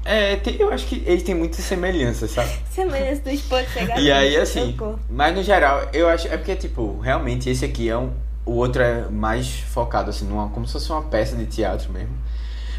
[0.04, 2.50] é, tem- eu acho que eles têm muitas semelhanças, sabe?
[2.70, 5.00] Semelhança do esposo chegar E aí, assim, socorro.
[5.10, 6.28] mas no geral, eu acho.
[6.28, 8.12] É porque, tipo, realmente esse aqui é um.
[8.46, 12.14] O outro é mais focado, assim, numa, como se fosse uma peça de teatro mesmo.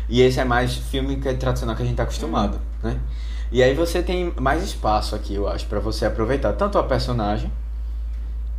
[0.09, 2.97] E esse é mais filme que é tradicional que a gente tá acostumado, né?
[3.51, 7.51] E aí você tem mais espaço aqui, eu acho, pra você aproveitar tanto a personagem,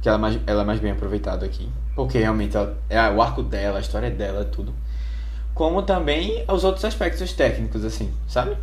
[0.02, 3.22] que ela é mais, ela é mais bem aproveitada aqui, porque realmente ela, é o
[3.22, 4.74] arco dela, a história dela, tudo.
[5.54, 8.56] Como também os outros aspectos técnicos, assim, sabe?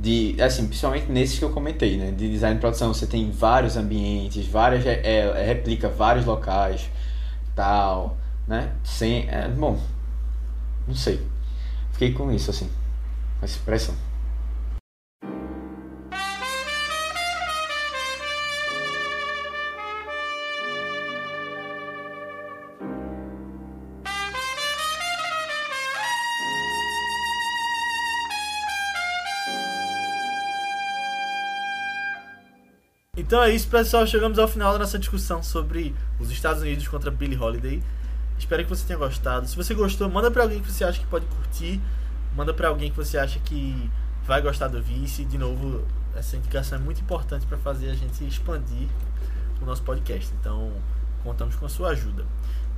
[0.00, 2.12] de assim principalmente nesses que eu comentei né?
[2.12, 6.88] De design e produção você tem vários ambientes várias é, é, replica vários locais
[7.54, 8.16] tal
[8.46, 8.72] né?
[8.84, 9.78] Sem é, bom
[10.86, 11.20] não sei.
[11.92, 12.70] Fiquei com isso assim
[13.38, 13.94] com essa expressão
[33.28, 34.06] Então é isso, pessoal.
[34.06, 37.82] Chegamos ao final da nossa discussão sobre os Estados Unidos contra Billie Holiday.
[38.38, 39.46] Espero que você tenha gostado.
[39.46, 41.78] Se você gostou, manda pra alguém que você acha que pode curtir.
[42.34, 43.90] Manda pra alguém que você acha que
[44.26, 45.26] vai gostar do Vice.
[45.26, 45.84] De novo,
[46.16, 48.88] essa indicação é muito importante para fazer a gente expandir
[49.60, 50.32] o nosso podcast.
[50.40, 50.72] Então,
[51.22, 52.24] contamos com a sua ajuda.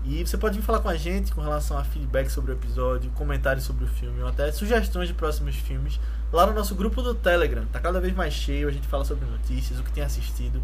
[0.05, 3.11] E você pode vir falar com a gente com relação a feedback sobre o episódio,
[3.13, 6.01] comentários sobre o filme, ou até sugestões de próximos filmes
[6.33, 7.67] lá no nosso grupo do Telegram.
[7.67, 10.63] Tá cada vez mais cheio, a gente fala sobre notícias, o que tem assistido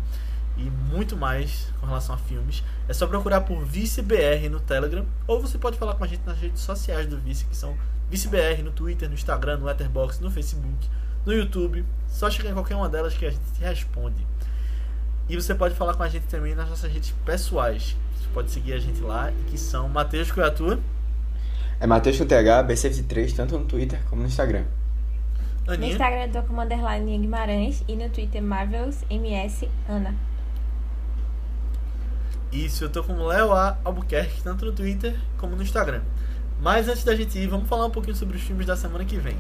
[0.57, 2.65] e muito mais com relação a filmes.
[2.89, 6.39] É só procurar por ViceBR no Telegram, ou você pode falar com a gente nas
[6.39, 7.77] redes sociais do Vice, que são
[8.11, 10.89] ViceBR no Twitter, no Instagram, no Letterboxd, no Facebook,
[11.27, 11.85] no YouTube.
[12.09, 14.27] Só chegar em qualquer uma delas que a gente te responde.
[15.29, 17.97] E você pode falar com a gente também nas nossas redes pessoais.
[18.37, 20.79] Pode seguir a gente lá, que são Matheus Coiatua,
[21.81, 24.65] é Matheus com TH B73 tanto no Twitter como no Instagram
[25.67, 25.93] No Aninha.
[25.93, 30.15] Instagram eu tô como underline Guimarães e no Twitter Marvels MS Ana.
[32.53, 33.79] Isso, eu tô como Léo A.
[33.83, 36.03] Albuquerque, tanto no Twitter como no Instagram.
[36.61, 39.17] Mas antes da gente ir, vamos falar um pouquinho sobre os filmes da semana que
[39.17, 39.37] vem.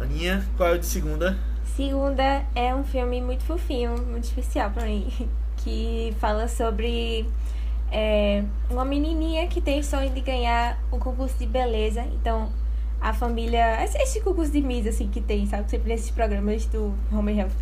[0.00, 1.36] Aninha, qual é o de segunda?
[1.76, 5.12] Segunda é um filme muito fofinho, muito especial pra mim,
[5.62, 7.26] que fala sobre
[7.94, 12.02] é, uma menininha que tem sonho de ganhar um concurso de beleza.
[12.20, 12.50] Então,
[13.00, 13.84] a família.
[13.84, 15.70] Esse, esse concurso de Miss, assim, que tem, sabe?
[15.70, 17.52] Sempre nesses programas do Home Health.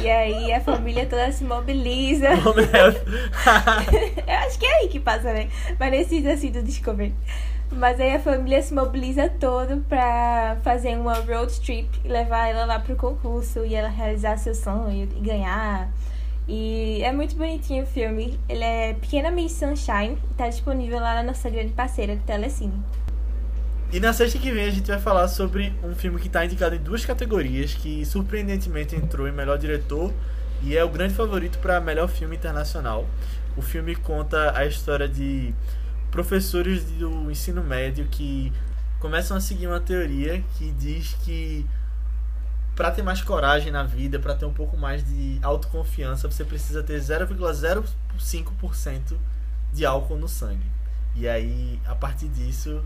[0.00, 2.28] E aí a família toda se mobiliza.
[2.46, 3.02] Home Health.
[4.28, 5.48] Eu acho que é aí que passa, né?
[5.76, 7.12] Mas nesses assim do Discovery.
[7.72, 12.64] Mas aí a família se mobiliza todo pra fazer uma road trip e levar ela
[12.64, 15.88] lá pro concurso e ela realizar seu sonho e ganhar.
[16.52, 18.36] E é muito bonitinho o filme.
[18.48, 22.74] Ele é Pequena Miss Sunshine e tá disponível lá na nossa grande parceira de Telecine.
[23.92, 26.74] E na sexta que vem a gente vai falar sobre um filme que está indicado
[26.74, 30.12] em duas categorias, que surpreendentemente entrou em melhor diretor
[30.60, 33.06] e é o grande favorito para melhor filme internacional.
[33.56, 35.54] O filme conta a história de
[36.10, 38.52] professores do ensino médio que
[38.98, 41.64] começam a seguir uma teoria que diz que
[42.74, 46.82] para ter mais coragem na vida, para ter um pouco mais de autoconfiança, você precisa
[46.82, 49.16] ter 0,05%
[49.72, 50.66] de álcool no sangue.
[51.14, 52.82] E aí, a partir disso,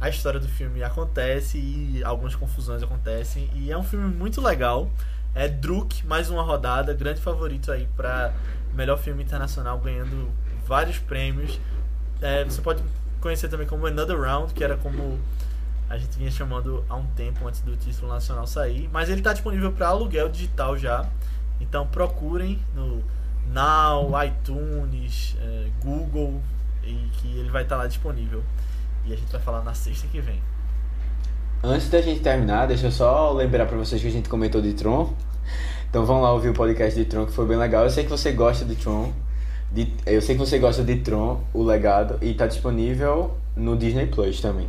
[0.00, 3.48] a história do filme acontece e algumas confusões acontecem.
[3.54, 4.90] E é um filme muito legal.
[5.34, 8.32] É Druk, mais uma rodada, grande favorito aí para
[8.74, 10.30] melhor filme internacional, ganhando
[10.66, 11.60] vários prêmios.
[12.20, 12.82] É, você pode
[13.20, 15.20] conhecer também como Another Round, que era como
[15.88, 18.88] a gente vinha chamando há um tempo antes do título nacional sair.
[18.92, 21.08] Mas ele está disponível para aluguel digital já.
[21.60, 23.02] Então procurem no
[23.52, 26.40] Now, iTunes, é, Google,
[26.82, 28.42] e que ele vai estar tá lá disponível.
[29.04, 30.40] E a gente vai falar na sexta que vem.
[31.62, 34.74] Antes da gente terminar, deixa eu só lembrar para vocês que a gente comentou de
[34.74, 35.14] Tron.
[35.88, 37.84] Então vão lá ouvir o podcast de Tron, que foi bem legal.
[37.84, 39.12] Eu sei que você gosta de Tron.
[39.70, 44.06] De, eu sei que você gosta de Tron, o legado, e tá disponível no Disney
[44.06, 44.68] Plus também.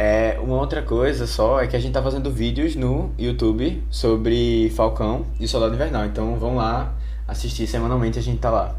[0.00, 4.70] É, uma outra coisa só é que a gente tá fazendo vídeos no YouTube sobre
[4.76, 6.06] Falcão e Soldado Invernal.
[6.06, 6.94] Então vão lá
[7.26, 8.76] assistir semanalmente, a gente tá lá.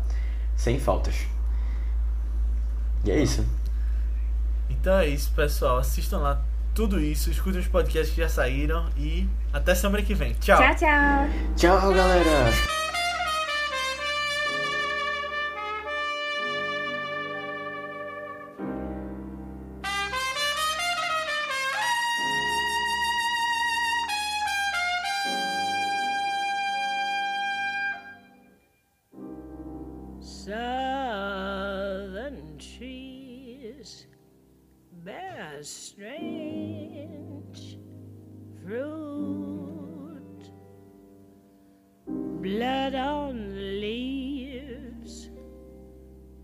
[0.56, 1.28] Sem faltas.
[3.04, 3.46] E é isso.
[4.70, 5.80] Então é isso, pessoal.
[5.80, 6.42] Assistam lá
[6.74, 10.34] tudo isso, escutem os podcasts que já saíram e até semana que vem.
[10.36, 10.58] Tchau.
[10.58, 11.30] Tchau, tchau.
[11.58, 12.89] Tchau, galera.
[35.60, 37.58] a strange
[38.64, 40.44] fruit.
[42.08, 45.30] Blood on the leaves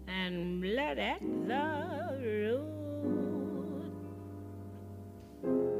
[0.10, 3.94] and blood at the root.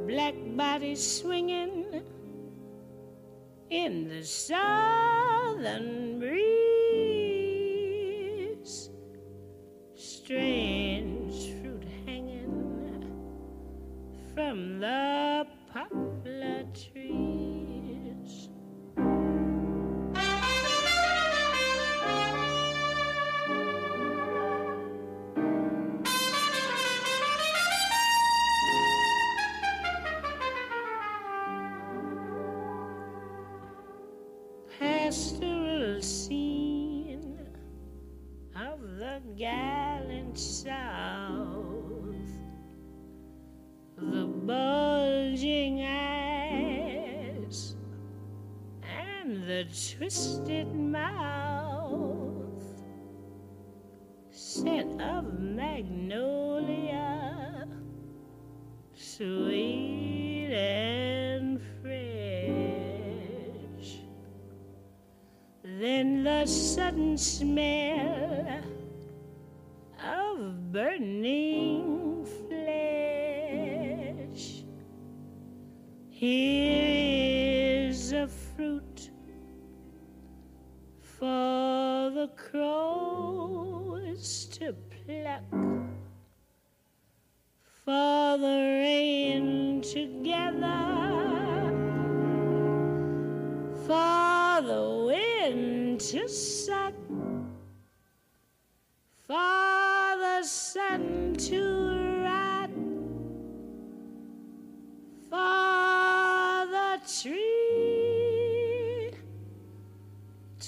[0.08, 2.04] Black bodies swinging
[3.70, 6.05] in the southern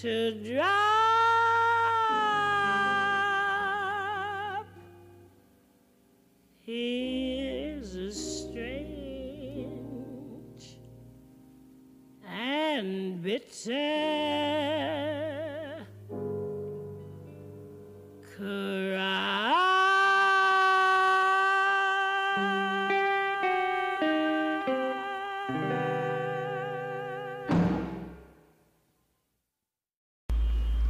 [0.02, 0.97] to drive.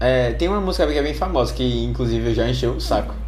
[0.08, 3.14] É, tem uma música que é bem famosa, que inclusive eu já encheu o saco.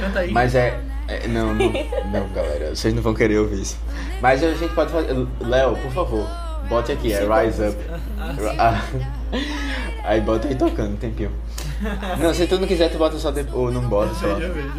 [0.00, 0.32] Canta aí.
[0.32, 0.76] Mas é.
[1.06, 1.72] é não, não,
[2.12, 3.78] não, galera, vocês não vão querer ouvir isso.
[4.20, 5.14] Mas a gente pode fazer.
[5.40, 6.26] Léo, por favor,
[6.68, 7.76] bote aqui, é Rise Up.
[10.04, 11.30] Aí bota aí tocando, tempinho.
[12.18, 13.54] Não, se tu não quiser, tu bota só depois.
[13.54, 14.34] Ou não bota só.
[14.34, 14.72] Veja, veja.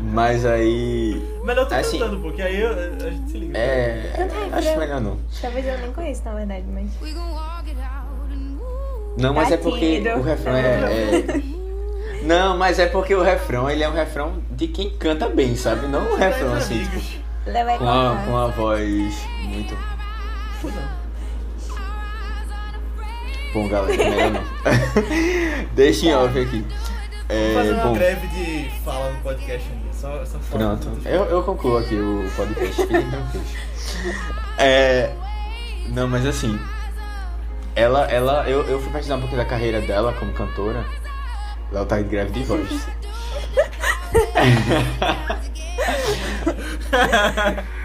[0.00, 1.20] Mas aí.
[1.42, 3.58] Melhor tu Assim, cantando, porque aí eu- a gente se liga.
[3.58, 4.12] É.
[4.14, 5.16] é, Acho melhor não.
[5.40, 6.90] Talvez eu nem conheça, na verdade, mas.
[9.18, 11.42] Não, mas é porque o refrão é, é-
[12.22, 15.86] Não, mas é porque o refrão, ele é um refrão de quem canta bem, sabe?
[15.86, 17.00] Não um refrão assim, tipo,
[17.78, 19.14] com a, com a voz
[19.44, 19.76] muito.
[23.54, 25.64] Bom, galera, melhor não.
[25.74, 26.64] Deixa em off aqui.
[27.28, 29.92] Vamos fazer É, uma bom, greve de fala no podcast ainda.
[29.92, 31.08] Só, só fala pronto.
[31.08, 32.82] Eu, eu concluo aqui o podcast.
[34.58, 35.12] É,
[35.88, 36.58] não, mas assim.
[37.88, 40.84] Ela, ela, eu, eu fui pesquisar um pouquinho da carreira dela como cantora.
[41.72, 42.68] Ela tá de greve de voz.